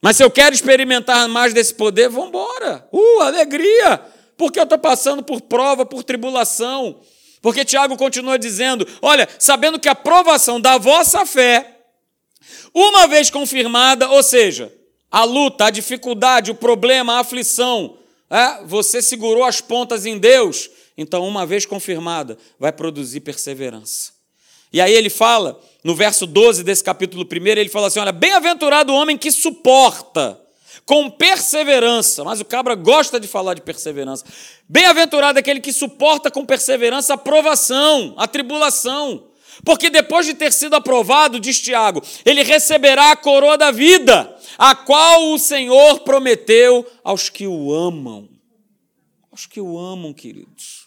Mas 0.00 0.16
se 0.16 0.22
eu 0.22 0.30
quero 0.30 0.54
experimentar 0.54 1.28
mais 1.28 1.52
desse 1.52 1.74
poder, 1.74 2.08
vamos 2.08 2.28
embora. 2.28 2.86
Uh, 2.92 3.20
alegria! 3.22 4.00
Porque 4.36 4.58
eu 4.58 4.64
estou 4.64 4.78
passando 4.78 5.22
por 5.22 5.40
prova, 5.40 5.86
por 5.86 6.04
tribulação. 6.04 7.00
Porque 7.40 7.64
Tiago 7.64 7.96
continua 7.96 8.38
dizendo: 8.38 8.86
olha, 9.02 9.28
sabendo 9.38 9.78
que 9.80 9.88
a 9.88 9.94
provação 9.94 10.60
da 10.60 10.78
vossa 10.78 11.26
fé, 11.26 11.80
uma 12.72 13.06
vez 13.06 13.30
confirmada, 13.30 14.08
ou 14.10 14.22
seja, 14.22 14.72
a 15.10 15.24
luta, 15.24 15.66
a 15.66 15.70
dificuldade, 15.70 16.50
o 16.50 16.54
problema, 16.54 17.14
a 17.14 17.20
aflição, 17.20 17.96
é, 18.34 18.64
você 18.64 19.00
segurou 19.00 19.44
as 19.44 19.60
pontas 19.60 20.04
em 20.04 20.18
Deus, 20.18 20.68
então, 20.96 21.26
uma 21.26 21.46
vez 21.46 21.64
confirmada, 21.64 22.36
vai 22.58 22.72
produzir 22.72 23.20
perseverança. 23.20 24.12
E 24.72 24.80
aí 24.80 24.92
ele 24.92 25.08
fala 25.08 25.60
no 25.84 25.94
verso 25.94 26.26
12 26.26 26.64
desse 26.64 26.82
capítulo 26.82 27.24
1, 27.24 27.46
ele 27.46 27.68
fala 27.68 27.86
assim: 27.86 28.00
olha, 28.00 28.10
bem-aventurado 28.10 28.92
o 28.92 28.96
homem 28.96 29.16
que 29.16 29.30
suporta 29.30 30.40
com 30.84 31.08
perseverança, 31.08 32.24
mas 32.24 32.40
o 32.40 32.44
cabra 32.44 32.74
gosta 32.74 33.20
de 33.20 33.28
falar 33.28 33.54
de 33.54 33.62
perseverança. 33.62 34.24
Bem-aventurado 34.68 35.38
aquele 35.38 35.60
que 35.60 35.72
suporta 35.72 36.30
com 36.30 36.44
perseverança 36.44 37.14
a 37.14 37.16
provação, 37.16 38.14
a 38.16 38.26
tribulação. 38.26 39.28
Porque 39.64 39.88
depois 39.88 40.26
de 40.26 40.34
ter 40.34 40.52
sido 40.52 40.74
aprovado, 40.74 41.40
diz 41.40 41.60
Tiago, 41.60 42.02
ele 42.24 42.42
receberá 42.42 43.12
a 43.12 43.16
coroa 43.16 43.56
da 43.56 43.70
vida, 43.70 44.36
a 44.58 44.74
qual 44.74 45.32
o 45.32 45.38
Senhor 45.38 46.00
prometeu 46.00 46.86
aos 47.02 47.28
que 47.28 47.46
o 47.46 47.72
amam. 47.72 48.28
Aos 49.32 49.46
que 49.46 49.60
o 49.60 49.78
amam, 49.78 50.12
queridos. 50.12 50.84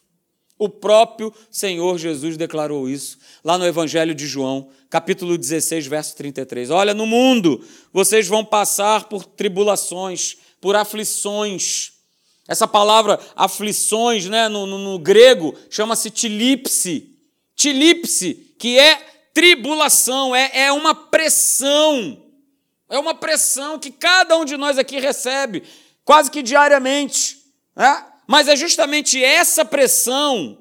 O 0.59 0.69
próprio 0.69 1.33
Senhor 1.51 1.97
Jesus 1.97 2.35
declarou 2.35 2.89
isso 2.89 3.19
lá 3.43 3.57
no 3.57 3.65
Evangelho 3.65 4.15
de 4.15 4.25
João, 4.25 4.69
capítulo 4.89 5.37
16, 5.37 5.85
verso 5.85 6.15
33. 6.15 6.71
Olha, 6.71 6.93
no 6.93 7.05
mundo 7.05 7.63
vocês 7.93 8.27
vão 8.27 8.43
passar 8.43 9.05
por 9.05 9.23
tribulações, 9.23 10.37
por 10.59 10.75
aflições. 10.75 11.93
Essa 12.47 12.67
palavra 12.67 13.19
aflições, 13.35 14.27
né, 14.27 14.47
no, 14.47 14.65
no, 14.65 14.77
no 14.77 14.99
grego, 14.99 15.53
chama-se 15.69 16.09
tilipse. 16.09 17.13
Tilipse, 17.55 18.46
que 18.57 18.79
é 18.79 18.95
tribulação, 19.33 20.35
é, 20.35 20.49
é 20.53 20.71
uma 20.71 20.95
pressão. 20.95 22.23
É 22.89 22.97
uma 22.97 23.13
pressão 23.13 23.77
que 23.77 23.91
cada 23.91 24.37
um 24.37 24.45
de 24.45 24.55
nós 24.55 24.77
aqui 24.77 24.99
recebe, 24.99 25.63
quase 26.05 26.31
que 26.31 26.41
diariamente. 26.41 27.37
Né? 27.75 28.05
Mas 28.25 28.47
é 28.47 28.55
justamente 28.55 29.23
essa 29.23 29.63
pressão, 29.63 30.57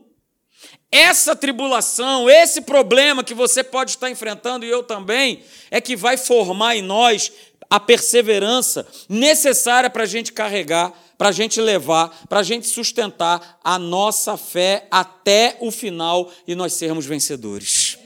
essa 0.91 1.35
tribulação, 1.35 2.29
esse 2.29 2.61
problema 2.61 3.25
que 3.25 3.35
você 3.35 3.63
pode 3.65 3.93
estar 3.93 4.11
enfrentando 4.11 4.65
e 4.65 4.71
eu 4.71 4.83
também, 4.83 5.43
é 5.71 5.81
que 5.81 5.97
vai 5.97 6.17
formar 6.17 6.77
em 6.77 6.83
nós 6.83 7.33
a 7.69 7.81
perseverança 7.81 8.87
necessária 9.09 9.91
para 9.91 10.05
a 10.05 10.07
gente 10.07 10.33
carregar, 10.33 10.93
para 11.19 11.31
a 11.31 11.33
gente 11.33 11.61
levar, 11.61 12.27
para 12.27 12.41
a 12.41 12.43
gente 12.43 12.67
sustentar 12.67 13.59
a 13.63 13.79
nossa 13.79 14.37
fé 14.37 14.87
até 14.91 15.57
o 15.61 15.71
final 15.71 16.31
e 16.47 16.55
nós 16.55 16.75
sermos 16.75 17.07
vencedores. 17.07 17.99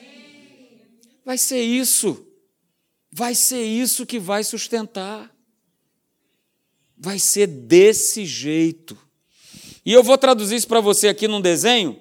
Vai 1.25 1.39
ser 1.39 1.63
isso. 1.63 2.27
Vai 3.13 3.35
ser 3.35 3.63
isso 3.65 4.07
que 4.07 4.19
vai 4.19 4.45
sustentar. 4.45 5.31
Vai 6.97 7.19
ser 7.19 7.47
desse 7.47 8.25
jeito. 8.25 8.97
E 9.85 9.93
eu 9.93 10.03
vou 10.03 10.17
traduzir 10.19 10.57
isso 10.57 10.69
para 10.69 10.81
você 10.81 11.09
aqui 11.09 11.27
num 11.27 11.41
desenho, 11.41 11.99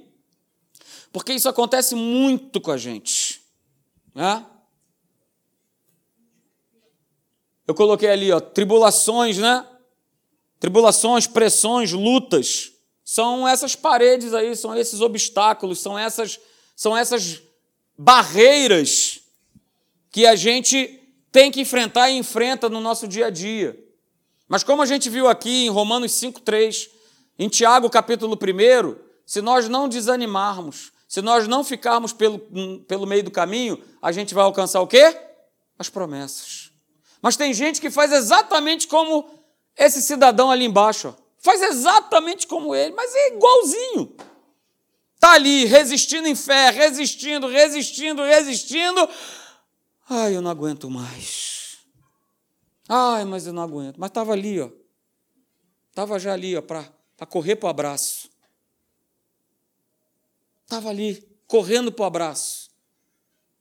porque 1.12 1.34
isso 1.34 1.48
acontece 1.48 1.96
muito 1.96 2.60
com 2.60 2.72
a 2.72 2.78
gente. 2.78 3.42
Né? 4.14 4.46
Eu 7.66 7.74
coloquei 7.74 8.10
ali, 8.10 8.32
ó, 8.32 8.40
tribulações, 8.40 9.38
né? 9.38 9.66
Tribulações, 10.60 11.26
pressões, 11.26 11.92
lutas. 11.92 12.72
São 13.04 13.48
essas 13.48 13.76
paredes 13.76 14.34
aí, 14.34 14.56
são 14.56 14.76
esses 14.76 15.02
obstáculos, 15.02 15.80
são 15.80 15.98
essas, 15.98 16.40
são 16.76 16.96
essas 16.96 17.42
barreiras 17.98 19.22
que 20.12 20.26
a 20.26 20.36
gente 20.36 21.00
tem 21.32 21.52
que 21.52 21.62
enfrentar 21.62 22.10
e 22.10 22.18
enfrenta 22.18 22.70
no 22.70 22.82
nosso 22.82 23.08
dia 23.08 23.28
a 23.28 23.30
dia. 23.30 23.78
Mas 24.48 24.64
como 24.64 24.82
a 24.82 24.86
gente 24.86 25.10
viu 25.10 25.28
aqui 25.28 25.66
em 25.66 25.70
Romanos 25.70 26.12
5,3, 26.14 26.90
em 27.38 27.48
Tiago, 27.48 27.90
capítulo 27.90 28.36
1, 28.36 28.96
se 29.26 29.42
nós 29.42 29.70
não 29.70 29.88
desanimarmos, 29.88 30.92
se 31.08 31.22
nós 31.22 31.48
não 31.48 31.64
ficarmos 31.64 32.14
pelo, 32.14 32.40
pelo 32.88 33.08
meio 33.08 33.24
do 33.24 33.32
caminho, 33.32 33.82
a 34.02 34.12
gente 34.12 34.34
vai 34.34 34.44
alcançar 34.44 34.82
o 34.82 34.88
quê? 34.88 35.16
As 35.78 35.90
promessas. 35.90 36.72
Mas 37.22 37.38
tem 37.38 37.54
gente 37.54 37.80
que 37.80 37.90
faz 37.90 38.12
exatamente 38.12 38.88
como 38.88 39.39
esse 39.78 40.02
cidadão 40.02 40.52
ali 40.52 40.66
embaixo. 40.66 41.10
Ó. 41.10 41.24
Faz 41.40 41.62
exatamente 41.62 42.48
como 42.48 42.76
ele, 42.76 42.94
mas 42.94 43.14
é 43.14 43.36
igualzinho. 43.36 44.16
Está 45.16 45.34
ali, 45.34 45.66
resistindo 45.66 46.28
em 46.28 46.36
fé, 46.36 46.70
resistindo, 46.70 47.48
resistindo, 47.48 48.24
resistindo. 48.24 49.10
Ai, 50.10 50.36
eu 50.36 50.42
não 50.42 50.50
aguento 50.50 50.90
mais. 50.90 51.78
Ai, 52.88 53.26
mas 53.26 53.46
eu 53.46 53.54
não 53.54 53.62
aguento. 53.62 53.98
Mas 53.98 54.10
estava 54.10 54.34
ali, 54.34 54.60
ó. 54.60 54.70
Estava 55.90 56.18
já 56.20 56.34
ali, 56.34 56.56
ó, 56.56 56.62
para 56.62 56.86
correr 57.28 57.56
para 57.58 57.68
o 57.68 57.70
abraço. 57.70 58.30
Estava 60.64 60.90
ali, 60.90 61.28
correndo 61.48 61.92
para 61.92 62.04
o 62.04 62.06
abraço, 62.06 62.70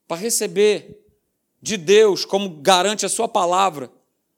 para 0.07 0.17
receber 0.17 1.05
de 1.61 1.77
Deus, 1.77 2.25
como 2.25 2.61
garante 2.61 3.05
a 3.05 3.09
Sua 3.09 3.27
palavra, 3.27 3.91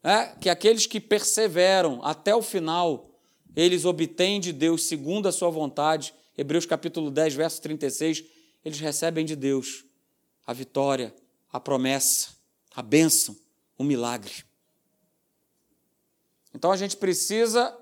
é, 0.03 0.27
que 0.41 0.49
aqueles 0.49 0.87
que 0.87 1.01
perseveram 1.01 2.03
até 2.03 2.35
o 2.35 2.43
final, 2.43 3.11
eles 3.55 3.85
obtêm 3.85 4.41
de 4.41 4.53
Deus 4.53 4.85
segundo 4.85 5.29
a 5.29 5.33
Sua 5.33 5.51
vontade. 5.51 6.15
Hebreus 6.37 6.65
capítulo 6.65 7.11
10, 7.11 7.35
verso 7.35 7.61
36, 7.61 8.25
eles 8.65 8.81
recebem 8.81 9.25
de 9.25 9.37
Deus 9.37 9.85
a 10.47 10.53
vitória, 10.53 11.15
a 11.53 11.61
promessa, 11.61 12.31
a 12.75 12.83
bênção, 12.83 13.37
o 13.77 13.85
milagre. 13.85 14.45
Então 16.55 16.73
a 16.73 16.77
gente 16.77 16.97
precisa 16.97 17.77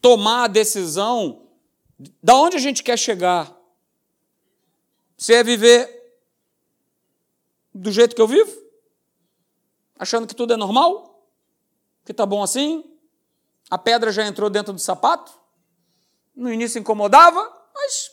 tomar 0.00 0.44
a 0.44 0.48
decisão 0.48 1.48
da 2.22 2.36
onde 2.36 2.56
a 2.56 2.60
gente 2.60 2.82
quer 2.82 2.98
chegar. 2.98 3.56
Se 5.16 5.32
é 5.32 5.42
viver 5.42 5.88
do 7.72 7.90
jeito 7.90 8.14
que 8.14 8.20
eu 8.20 8.28
vivo, 8.28 8.63
achando 10.04 10.26
que 10.26 10.34
tudo 10.34 10.52
é 10.52 10.56
normal, 10.56 11.28
que 12.04 12.14
tá 12.14 12.24
bom 12.24 12.42
assim, 12.42 12.84
a 13.70 13.78
pedra 13.78 14.12
já 14.12 14.24
entrou 14.26 14.48
dentro 14.48 14.72
do 14.72 14.78
sapato, 14.78 15.32
No 16.36 16.52
início 16.52 16.78
incomodava, 16.78 17.40
mas 17.74 18.10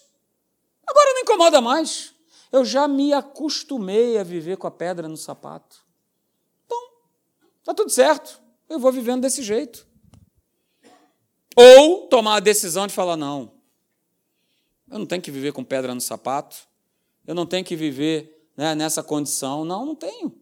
agora 0.87 1.13
não 1.13 1.21
incomoda 1.21 1.61
mais. 1.61 2.13
Eu 2.51 2.63
já 2.63 2.87
me 2.87 3.13
acostumei 3.13 4.17
a 4.17 4.23
viver 4.23 4.57
com 4.57 4.67
a 4.67 4.71
pedra 4.71 5.07
no 5.07 5.17
sapato. 5.17 5.77
Então, 6.65 6.77
tá 7.63 7.73
tudo 7.73 7.89
certo. 7.89 8.41
Eu 8.69 8.79
vou 8.79 8.91
vivendo 8.91 9.21
desse 9.21 9.41
jeito. 9.41 9.87
Ou 11.55 12.07
tomar 12.07 12.37
a 12.37 12.39
decisão 12.39 12.87
de 12.87 12.93
falar: 12.93 13.17
não, 13.17 13.53
eu 14.89 14.99
não 14.99 15.05
tenho 15.05 15.21
que 15.21 15.31
viver 15.31 15.51
com 15.51 15.63
pedra 15.63 15.95
no 15.95 16.01
sapato, 16.01 16.57
eu 17.25 17.33
não 17.33 17.45
tenho 17.45 17.65
que 17.65 17.75
viver 17.75 18.49
né, 18.55 18.75
nessa 18.75 19.01
condição. 19.01 19.65
Não, 19.65 19.85
não 19.85 19.95
tenho. 19.95 20.40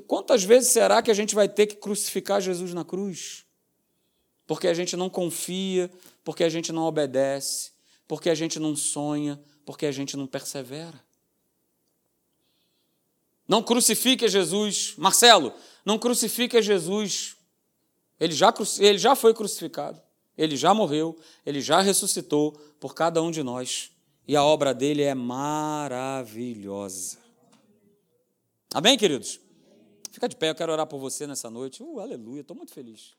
Quantas 0.00 0.44
vezes 0.44 0.70
será 0.70 1.02
que 1.02 1.10
a 1.10 1.14
gente 1.14 1.34
vai 1.34 1.48
ter 1.48 1.66
que 1.66 1.76
crucificar 1.76 2.40
Jesus 2.40 2.74
na 2.74 2.84
cruz? 2.84 3.44
Porque 4.46 4.68
a 4.68 4.74
gente 4.74 4.96
não 4.96 5.10
confia, 5.10 5.90
porque 6.24 6.44
a 6.44 6.48
gente 6.48 6.72
não 6.72 6.84
obedece, 6.84 7.72
porque 8.06 8.30
a 8.30 8.34
gente 8.34 8.58
não 8.58 8.76
sonha, 8.76 9.40
porque 9.64 9.86
a 9.86 9.92
gente 9.92 10.16
não 10.16 10.26
persevera. 10.26 11.04
Não 13.48 13.62
crucifique 13.62 14.28
Jesus. 14.28 14.94
Marcelo, 14.96 15.52
não 15.84 15.98
crucifique 15.98 16.60
Jesus. 16.60 17.36
Ele 18.18 18.32
já, 18.32 18.52
ele 18.78 18.98
já 18.98 19.14
foi 19.14 19.34
crucificado. 19.34 20.00
Ele 20.36 20.56
já 20.56 20.74
morreu. 20.74 21.16
Ele 21.44 21.60
já 21.60 21.80
ressuscitou 21.80 22.52
por 22.80 22.94
cada 22.94 23.22
um 23.22 23.30
de 23.30 23.42
nós. 23.42 23.90
E 24.26 24.34
a 24.34 24.42
obra 24.42 24.74
dele 24.74 25.02
é 25.02 25.14
maravilhosa. 25.14 27.18
Amém, 28.74 28.98
queridos? 28.98 29.38
Fica 30.16 30.30
de 30.30 30.34
pé, 30.34 30.48
eu 30.48 30.54
quero 30.54 30.72
orar 30.72 30.86
por 30.86 30.98
você 30.98 31.26
nessa 31.26 31.50
noite. 31.50 31.82
Uh, 31.82 32.00
aleluia, 32.00 32.40
estou 32.40 32.56
muito 32.56 32.72
feliz. 32.72 33.14